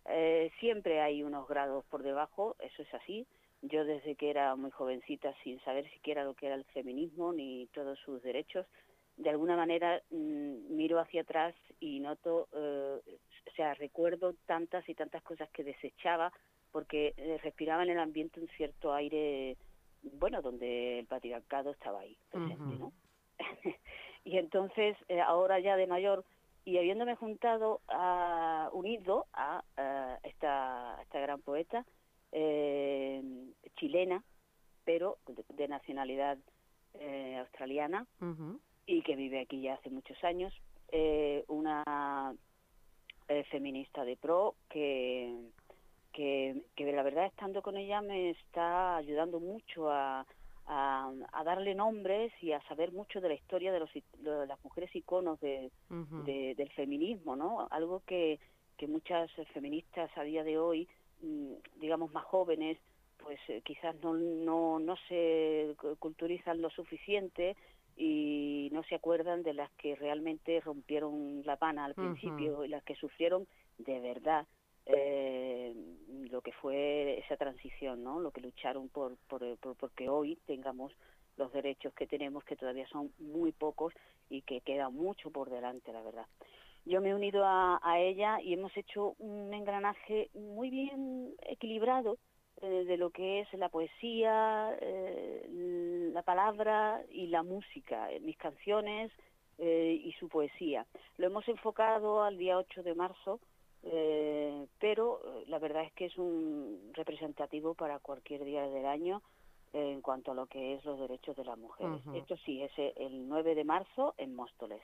[0.07, 3.26] Eh, siempre hay unos grados por debajo, eso es así.
[3.62, 7.66] Yo desde que era muy jovencita, sin saber siquiera lo que era el feminismo ni
[7.68, 8.66] todos sus derechos,
[9.16, 13.00] de alguna manera mm, miro hacia atrás y noto, eh,
[13.47, 16.32] o sea, recuerdo tantas y tantas cosas que desechaba
[16.72, 19.57] porque eh, respiraba en el ambiente un cierto aire,
[20.03, 22.76] bueno, donde el patriarcado estaba ahí presente.
[22.78, 22.92] ¿no?
[24.24, 26.24] y entonces, eh, ahora ya de mayor,
[26.64, 31.86] y habiéndome juntado, a, unido a, eh, esta, esta gran poeta
[32.32, 33.22] eh,
[33.76, 34.22] chilena,
[34.84, 36.38] pero de, de nacionalidad
[36.94, 38.07] eh, australiana,
[38.86, 40.53] y que vive aquí ya hace muchos años,
[40.92, 42.34] eh, una
[43.29, 45.35] eh, feminista de pro que,
[46.12, 50.27] que, que la verdad estando con ella me está ayudando mucho a,
[50.66, 54.62] a, a darle nombres y a saber mucho de la historia de, los, de las
[54.64, 55.70] mujeres iconos de,
[56.24, 57.66] de- del feminismo, ¿no?
[57.70, 58.39] Algo que,
[58.77, 60.89] que muchas feministas a día de hoy,
[61.22, 62.79] mm, digamos más jóvenes,
[63.18, 67.57] pues eh, quizás no, no, no se cu- culturizan lo suficiente
[67.97, 72.84] y no se acuerdan de las que realmente rompieron la pana al principio y las
[72.84, 73.47] que sufrieron
[73.78, 74.47] de verdad
[74.84, 75.74] eh,
[76.30, 78.20] lo que fue esa transición, ¿no?
[78.20, 80.92] Lo que lucharon por, por, por porque hoy tengamos
[81.36, 83.92] los derechos que tenemos, que todavía son muy pocos
[84.28, 86.26] y que queda mucho por delante, la verdad.
[86.84, 92.18] Yo me he unido a, a ella y hemos hecho un engranaje muy bien equilibrado
[92.62, 95.46] eh, de lo que es la poesía, eh,
[96.12, 99.12] la palabra y la música, eh, mis canciones
[99.59, 100.86] eh, y su poesía.
[101.18, 103.40] Lo hemos enfocado al día 8 de marzo,
[103.82, 109.22] eh, pero la verdad es que es un representativo para cualquier día del año
[109.72, 112.00] en cuanto a lo que es los derechos de las mujeres.
[112.14, 114.80] Esto sí, es el 9 de marzo en Móstoles.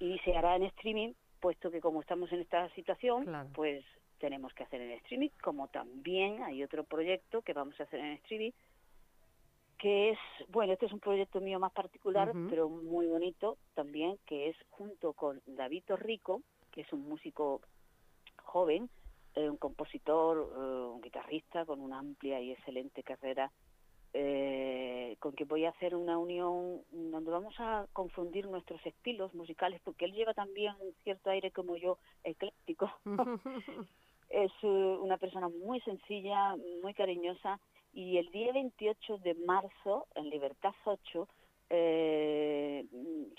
[0.00, 3.50] Y se hará en streaming, puesto que como estamos en esta situación, Claro.
[3.54, 3.84] pues
[4.18, 8.12] tenemos que hacer en streaming, como también hay otro proyecto que vamos a hacer en
[8.14, 8.52] streaming,
[9.78, 14.48] que es, bueno, este es un proyecto mío más particular, pero muy bonito también, que
[14.48, 16.42] es junto con David Rico,
[16.72, 17.60] que es un músico
[18.42, 18.90] joven,
[19.36, 23.52] eh, un compositor, eh, un guitarrista con una amplia y excelente carrera,
[24.14, 29.80] eh, con que voy a hacer una unión donde vamos a confundir nuestros estilos musicales,
[29.84, 32.90] porque él lleva también un cierto aire como yo, ecléctico.
[34.68, 37.58] eh, una persona muy sencilla, muy cariñosa,
[37.92, 41.26] y el día 28 de marzo, en Libertad 8,
[41.70, 42.84] eh,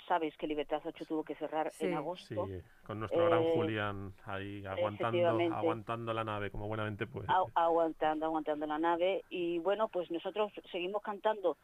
[0.07, 1.85] sabes que Libertad 8 tuvo que cerrar Sí.
[1.85, 2.47] en Sí, agosto.
[2.85, 7.27] con nuestro gran Eh, Julián ahí aguantando, aguantando la nave como buenamente puede.
[7.29, 9.23] a- aguantando, aguantando la nave.
[9.29, 11.57] Y bueno, pues nosotros seguimos cantando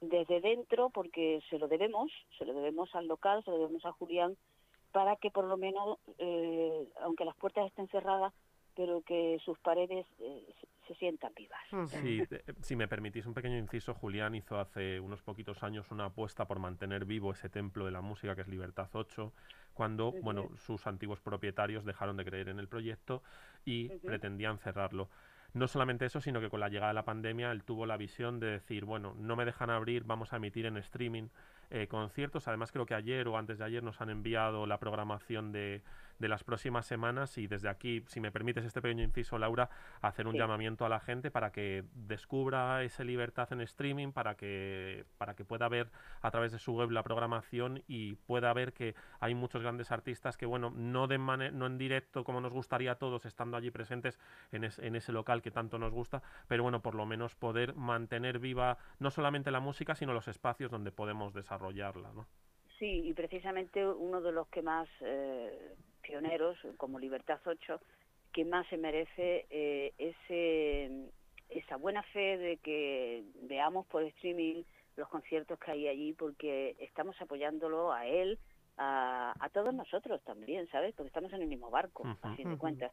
[0.00, 3.92] desde dentro porque se lo debemos, se lo debemos al local, se lo debemos a
[3.92, 4.36] Julián,
[4.92, 8.32] para que por lo menos, eh, aunque las puertas estén cerradas,
[8.74, 10.46] pero que sus paredes eh,
[10.86, 11.60] se, sientan vivas.
[11.88, 12.22] Sí,
[12.60, 16.58] si me permitís un pequeño inciso, Julián hizo hace unos poquitos años una apuesta por
[16.58, 19.32] mantener vivo ese templo de la música que es Libertad 8,
[19.72, 23.22] cuando bueno, sus antiguos propietarios dejaron de creer en el proyecto
[23.64, 25.08] y pretendían cerrarlo.
[25.54, 28.40] No solamente eso, sino que con la llegada de la pandemia él tuvo la visión
[28.40, 31.28] de decir, bueno, no me dejan abrir, vamos a emitir en streaming
[31.74, 32.46] eh, conciertos.
[32.48, 35.82] Además creo que ayer o antes de ayer nos han enviado la programación de,
[36.18, 39.70] de las próximas semanas y desde aquí, si me permites este pequeño inciso, Laura,
[40.02, 40.38] hacer un Sí.
[40.38, 45.44] llamamiento a la gente para que descubra esa libertad en streaming, para que, para que
[45.44, 49.62] pueda ver a través de su web la programación y pueda ver que hay muchos
[49.62, 53.56] grandes artistas que, bueno, no, de no en directo como nos gustaría a todos, estando
[53.56, 54.20] allí presentes
[54.52, 57.74] en, es- en ese local que tanto nos gusta, pero bueno, por lo menos poder
[57.74, 61.32] mantener viva no solamente la música, sino los espacios donde podemos
[61.62, 62.26] desarrollarla, ¿no?
[62.78, 67.80] Sí, y precisamente uno de los que más eh, pioneros, como Libertad 8,
[68.32, 71.10] que más se merece eh, ese,
[71.48, 74.64] esa buena fe de que veamos por streaming
[74.96, 78.38] los conciertos que hay allí, porque estamos apoyándolo a él,
[78.78, 80.94] a, a todos nosotros también, ¿sabes?
[80.94, 82.36] Porque estamos en el mismo barco, a Ujú.
[82.36, 82.92] fin de cuentas.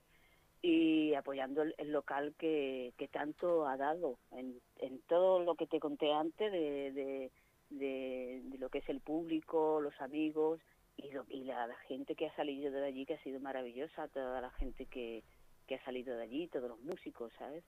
[0.61, 5.67] Y apoyando el, el local que, que tanto ha dado en, en todo lo que
[5.67, 7.31] te conté antes de, de,
[7.69, 10.59] de, de lo que es el público, los amigos
[10.97, 14.07] y, lo- y la, la gente que ha salido de allí, que ha sido maravillosa,
[14.09, 15.23] toda la gente que,
[15.67, 17.63] que ha salido de allí, todos los músicos, ¿sabes?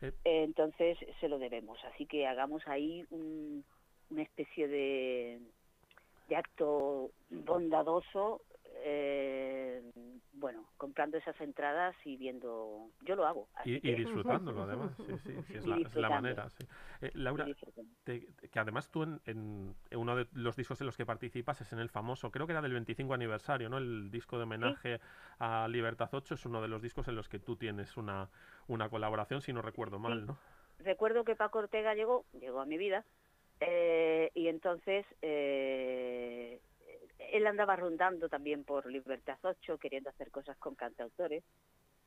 [0.00, 3.64] Eh, Eh, Entonces se lo debemos, así que hagamos ahí un-
[4.10, 5.40] una especie de,
[6.28, 8.42] de acto bondadoso,
[8.84, 9.82] eh,
[10.32, 13.48] bueno, comprando esas entradas y viendo, yo lo hago.
[13.54, 16.10] así Y, y que- disfrutándolo además, sí, sí, sí, es, la, es la disfrutando.
[16.10, 16.48] manera.
[16.50, 16.64] sí.
[17.00, 17.46] Eh, Laura,
[18.04, 21.78] te- que además tú en, uno de los discos en los que participas es en
[21.78, 23.78] el famoso, creo que era del 25 aniversario, ¿no?
[23.78, 25.00] El disco de homenaje
[25.38, 28.28] a Libertad 8 es uno de los discos en los que tú tienes una,
[28.66, 30.36] una colaboración, si no recuerdo mal, ¿no?
[30.78, 33.04] recuerdo que Paco Ortega llegó, llegó a mi vida,
[33.60, 36.60] eh, y entonces eh,
[37.32, 41.44] él andaba rondando también por Libertad 8, queriendo hacer cosas con cantautores,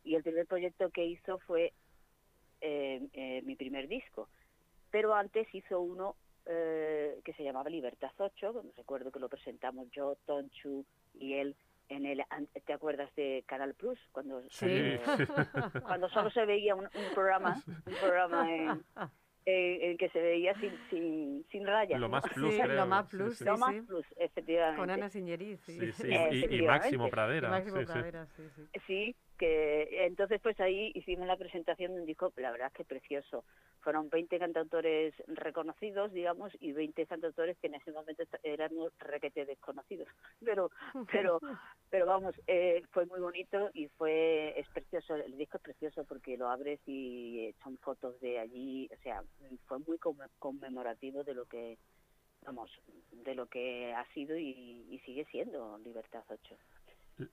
[0.03, 1.74] y el primer proyecto que hizo fue
[2.61, 4.30] eh, eh, mi primer disco.
[4.91, 10.16] Pero antes hizo uno eh, que se llamaba Libertad 8, recuerdo que lo presentamos yo,
[10.26, 11.55] Tonchu y él
[11.89, 12.24] en el,
[12.66, 13.99] ¿te acuerdas de Canal Plus?
[14.11, 14.97] Cuando, Sí.
[15.51, 18.84] cuando, cuando solo se veía un, un programa, un programa en,
[19.46, 22.00] en- en que se veía sin, sin, sin rayas.
[22.00, 22.14] Lo ¿no?
[22.14, 22.76] más plus, Sí, creo.
[22.76, 23.43] lo más plus, sí.
[23.43, 24.80] sí, Lo más plus, efectivamente.
[24.80, 25.80] Con Ana Siñeriz, sí.
[25.80, 26.62] Sí, sí, Eh, y- y.
[26.64, 27.50] Máximo Y Pradera.
[27.50, 27.91] Máximo sí, sí.
[27.91, 29.16] Pradera, sí, sí.
[29.38, 33.44] Que entonces pues ahí hicimos la presentación de un disco, la verdad es que precioso.
[33.82, 40.08] Fueron 20 cantautores reconocidos, digamos, y 20 cantautores que en ese momento eran requete desconocidos.
[40.46, 40.72] Pero,
[41.12, 41.40] pero,
[41.90, 46.38] pero vamos, eh, fue muy bonito y fue, es precioso, el disco es precioso porque
[46.38, 49.24] lo abres y eh, son fotos de allí, o sea,
[49.68, 51.78] fue muy conme- conmemorativo de lo que,
[52.46, 52.70] vamos,
[53.12, 56.56] de lo que ha sido y, y sigue siendo Libertad 8.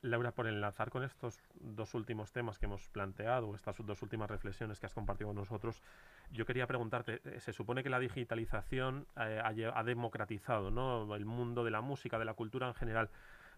[0.02, 4.78] Laura, por enlazar con estos dos últimos temas que hemos planteado, estas dos últimas reflexiones
[4.78, 5.82] que has compartido con nosotros,
[6.30, 11.14] yo quería preguntarte, eh, se supone que la digitalización eh, ha, democratizado ¿no?
[11.16, 13.10] el mundo de la música, de la cultura en general,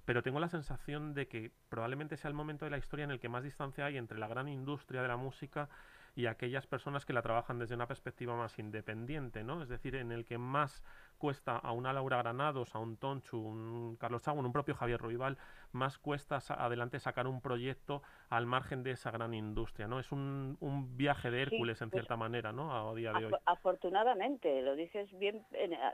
[0.04, 3.20] pero tengo la sensación de que probablemente sea el momento de la historia en el
[3.20, 5.68] que más distancia hay entre la gran industria de la música
[6.16, 9.62] y aquellas personas que la trabajan desde una perspectiva más independiente, ¿no?
[9.62, 10.82] Es decir, en el que más
[11.24, 15.38] cuesta a una Laura Granados, a un Tonchu, un Carlos Chagón, un propio Javier Ruibal,
[15.72, 19.98] más cuesta adelante sacar un proyecto al margen de esa gran industria, ¿no?
[20.00, 22.90] Es un, un viaje de Hércules en pues, cierta manera, ¿no?
[22.90, 23.32] A día de hoy.
[23.32, 25.46] Afo- Afortunadamente, lo dices bien,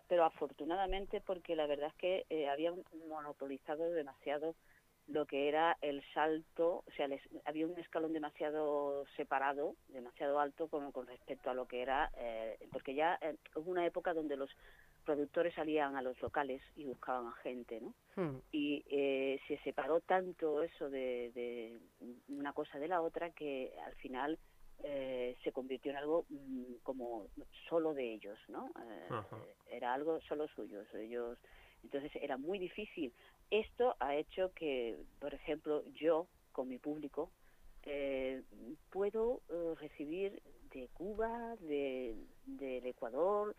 [0.09, 2.75] pero afortunadamente porque la verdad es que eh, habían
[3.09, 4.57] monopolizado demasiado
[5.07, 10.69] lo que era el salto, o sea, les- había un escalón demasiado separado, demasiado alto
[10.69, 14.37] con, con respecto a lo que era, eh, porque ya eh, hubo una época donde
[14.37, 14.51] los
[15.01, 17.95] productores salían a los locales y buscaban a gente, ¿no?
[18.17, 18.41] Hmm.
[18.51, 21.79] y eh, se separó tanto eso de, de
[22.29, 24.39] una cosa de la otra que al final
[24.83, 27.27] eh, se convirtió en algo mm, como
[27.69, 28.71] solo de ellos, ¿no?
[28.79, 29.09] Eh.
[29.71, 31.39] Era algo solo suyo, ellos.
[31.83, 33.13] Entonces era muy difícil.
[33.51, 37.31] Esto ha hecho que, por ejemplo, yo con mi público
[37.85, 38.43] eh,
[38.91, 40.43] puedo eh, recibir
[40.73, 42.15] de Cuba, de,
[42.47, 43.55] del Ecuador,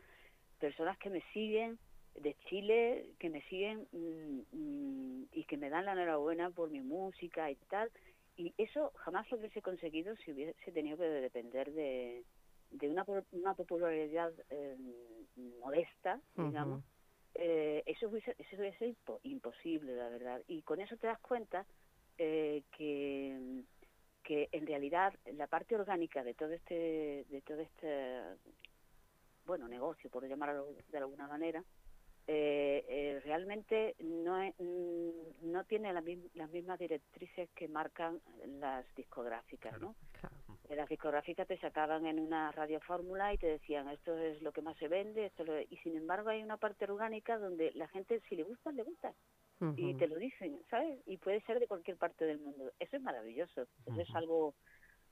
[0.61, 1.77] personas que me siguen
[2.15, 6.81] de Chile que me siguen mm, mm, y que me dan la enhorabuena por mi
[6.81, 7.89] música y tal.
[8.37, 12.23] Y eso jamás lo hubiese conseguido si hubiese tenido que depender de,
[12.71, 14.77] de una, una popularidad eh,
[15.59, 16.83] modesta, digamos.
[17.35, 20.41] Eh, eso hubiese, eso hubiese impo- imposible, la verdad.
[20.47, 21.65] Y con eso te das cuenta
[22.17, 23.63] eh, que,
[24.23, 28.21] que en realidad la parte orgánica de todo este, de todo este
[29.45, 31.63] bueno, negocio, por llamarlo de alguna manera,
[32.27, 36.03] eh, eh, realmente no, es- mm, no tiene la
[36.35, 38.21] las mismas directrices que marcan
[38.59, 39.95] las discográficas, ¿no?
[40.69, 44.51] Eh, Las discográficas te sacaban en una radio fórmula y te decían esto es lo
[44.51, 47.71] que más se vende, esto es lo- y sin embargo hay una parte orgánica donde
[47.73, 49.13] la gente si le gusta, le gusta
[49.77, 50.99] y te lo dicen, ¿sabes?
[51.05, 52.71] Y puede ser de cualquier parte del mundo.
[52.79, 54.53] Eso es maravilloso, eso es algo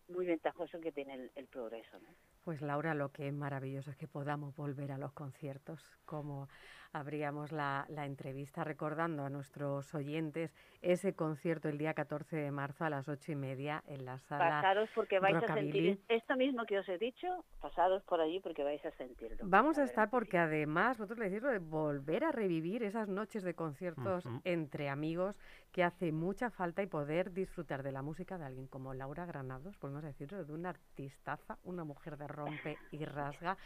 [0.08, 2.10] muy ventajoso que tiene el, el progreso, ¿no?
[2.50, 6.50] Pues Laura, lo que es maravilloso es que podamos volver a los conciertos, como
[6.94, 12.86] abríamos la, la entrevista recordando a nuestros oyentes ese concierto el día 14 de marzo
[12.86, 16.66] a las ocho y media en la sala Pasaros porque vais a sentir esto mismo
[16.66, 19.38] que os he dicho, pasados por allí porque vais a sentirlo.
[19.44, 23.44] Vamos a estar porque además, vosotros le decís lo de volver a revivir esas noches
[23.44, 25.38] de conciertos entre amigos
[25.72, 29.78] que hace mucha falta y poder disfrutar de la música de alguien como Laura Granados,
[29.78, 33.58] podemos decirlo, de una artistaza, una mujer de rompe y rasga.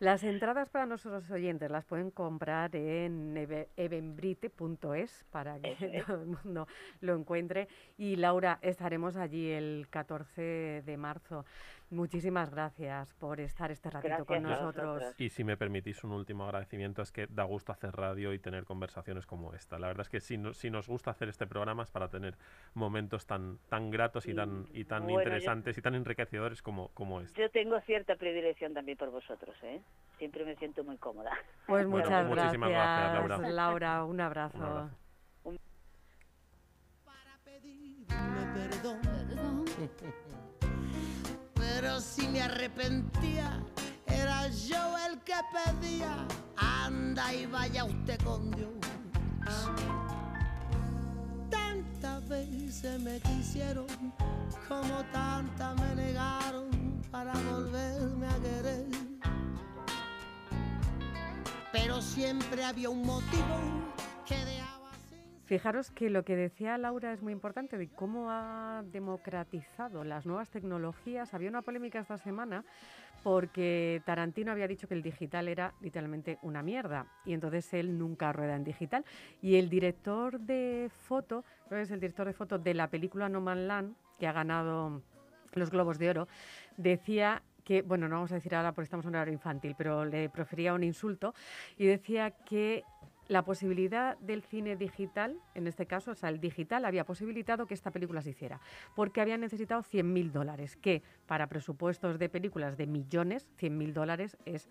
[0.00, 5.78] Las entradas para nuestros oyentes las pueden comprar en eve- evenbrite.es para que es.
[6.06, 6.68] todo el mundo
[7.00, 7.66] lo encuentre.
[7.96, 11.44] Y Laura, estaremos allí el 14 de marzo.
[11.90, 15.14] Muchísimas gracias por estar este ratito con Gracias a nosotros.
[15.18, 18.64] Y si me permitís un último agradecimiento, es que da gusto hacer radio y tener
[18.66, 19.78] conversaciones como esta.
[19.78, 22.36] La verdad es que si, no- si nos gusta hacer este programa es para tener
[22.74, 26.88] momentos tan, tan gratos y tan, y tan Bueno, yo- interesantes y tan enriquecedores como,
[26.88, 27.40] como este.
[27.40, 29.80] Yo tengo cierta predilección también por vosotros, ¿eh?
[30.18, 31.30] Siempre me siento muy cómoda.
[31.66, 33.88] Pues Bueno, muchas muchísimas gracias, gracias, Laura.
[33.88, 34.04] Laura.
[34.04, 34.58] Un abrazo.
[34.58, 34.96] Un abrazo.
[37.44, 38.06] pedirme
[38.54, 39.64] perdón.
[41.80, 43.62] Pero si me arrepentía,
[44.04, 46.26] era yo el que pedía.
[46.56, 48.68] Anda y vaya usted con Dios.
[51.48, 53.86] Tantas veces me quisieron,
[54.66, 58.86] como tantas me negaron para volverme a querer.
[61.70, 63.56] Pero siempre había un motivo
[64.26, 64.67] que sin
[65.48, 70.50] Fijaros que lo que decía Laura es muy importante de cómo ha democratizado las nuevas
[70.50, 71.32] tecnologías.
[71.32, 72.66] Había una polémica esta semana
[73.22, 78.30] porque Tarantino había dicho que el digital era literalmente una mierda y entonces él nunca
[78.30, 79.06] rueda en digital.
[79.40, 83.68] Y el director de foto, es el director de foto de la película No Man
[83.68, 85.00] Land, que ha ganado
[85.54, 86.28] los Globos de Oro,
[86.76, 90.28] decía que, bueno, no vamos a decir ahora porque estamos en horario infantil, pero le
[90.28, 91.34] profería un insulto
[91.78, 92.84] y decía que
[93.28, 97.74] la posibilidad del cine digital, en este caso, o sea, el digital había posibilitado que
[97.74, 98.60] esta película se hiciera,
[98.96, 104.68] porque habían necesitado 100.000 dólares, que para presupuestos de películas de millones, 100.000 dólares es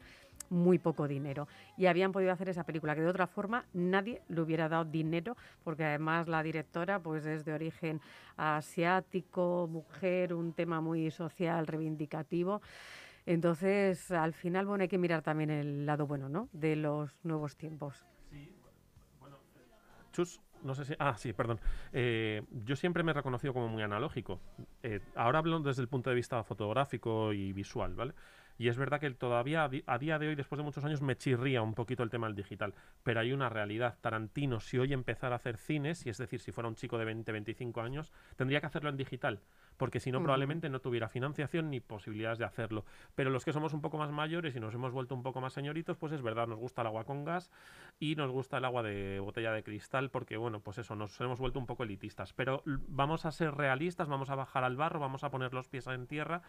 [0.50, 1.48] muy poco dinero.
[1.78, 5.38] Y habían podido hacer esa película, que de otra forma nadie le hubiera dado dinero,
[5.64, 8.02] porque además la directora pues es de origen
[8.38, 12.62] asiático, mujer, un tema muy social, reivindicativo.
[13.28, 16.48] Entonces, al final, bueno, hay que mirar también el lado bueno, ¿no?
[16.54, 18.06] De los nuevos tiempos.
[20.64, 20.96] No sé si...
[21.00, 21.60] Ah, sí, perdón.
[21.94, 24.40] Eh, yo siempre me he reconocido como muy analógico.
[24.84, 28.14] Eh, ahora hablo desde el punto de vista fotográfico y visual, ¿vale?
[28.60, 31.62] Y es verdad que todavía a día de hoy, después de muchos años, me chirría
[31.62, 32.74] un poquito el tema del digital.
[33.04, 33.98] Pero hay una realidad.
[34.02, 37.06] Tarantino, si hoy empezara a hacer cines, y es decir, si fuera un chico de
[37.06, 39.42] 20, 25 años, tendría que hacerlo en digital.
[39.78, 42.86] Porque si no, probablemente no tuviera financiación ni posibilidades de hacerlo.
[43.16, 45.54] Pero los que somos un poco más mayores y nos hemos vuelto un poco más
[45.54, 47.52] señoritos, pues es verdad, nos gusta el agua con gas
[48.00, 51.40] y nos gusta el agua de botella de cristal porque, bueno, pues eso, nos hemos
[51.40, 52.34] vuelto un poco elitistas.
[52.34, 55.88] Pero vamos a ser realistas, vamos a bajar al barro, vamos a poner los pies
[55.88, 56.42] en tierra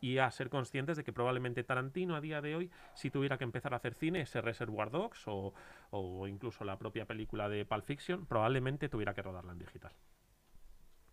[0.00, 3.44] y a ser conscientes de que probablemente Tarantino a día de hoy, si tuviera que
[3.44, 5.54] empezar a hacer cine, ese Reservoir Dogs o,
[5.90, 9.92] o incluso la propia película de Pulp Fiction, probablemente tuviera que rodarla en digital.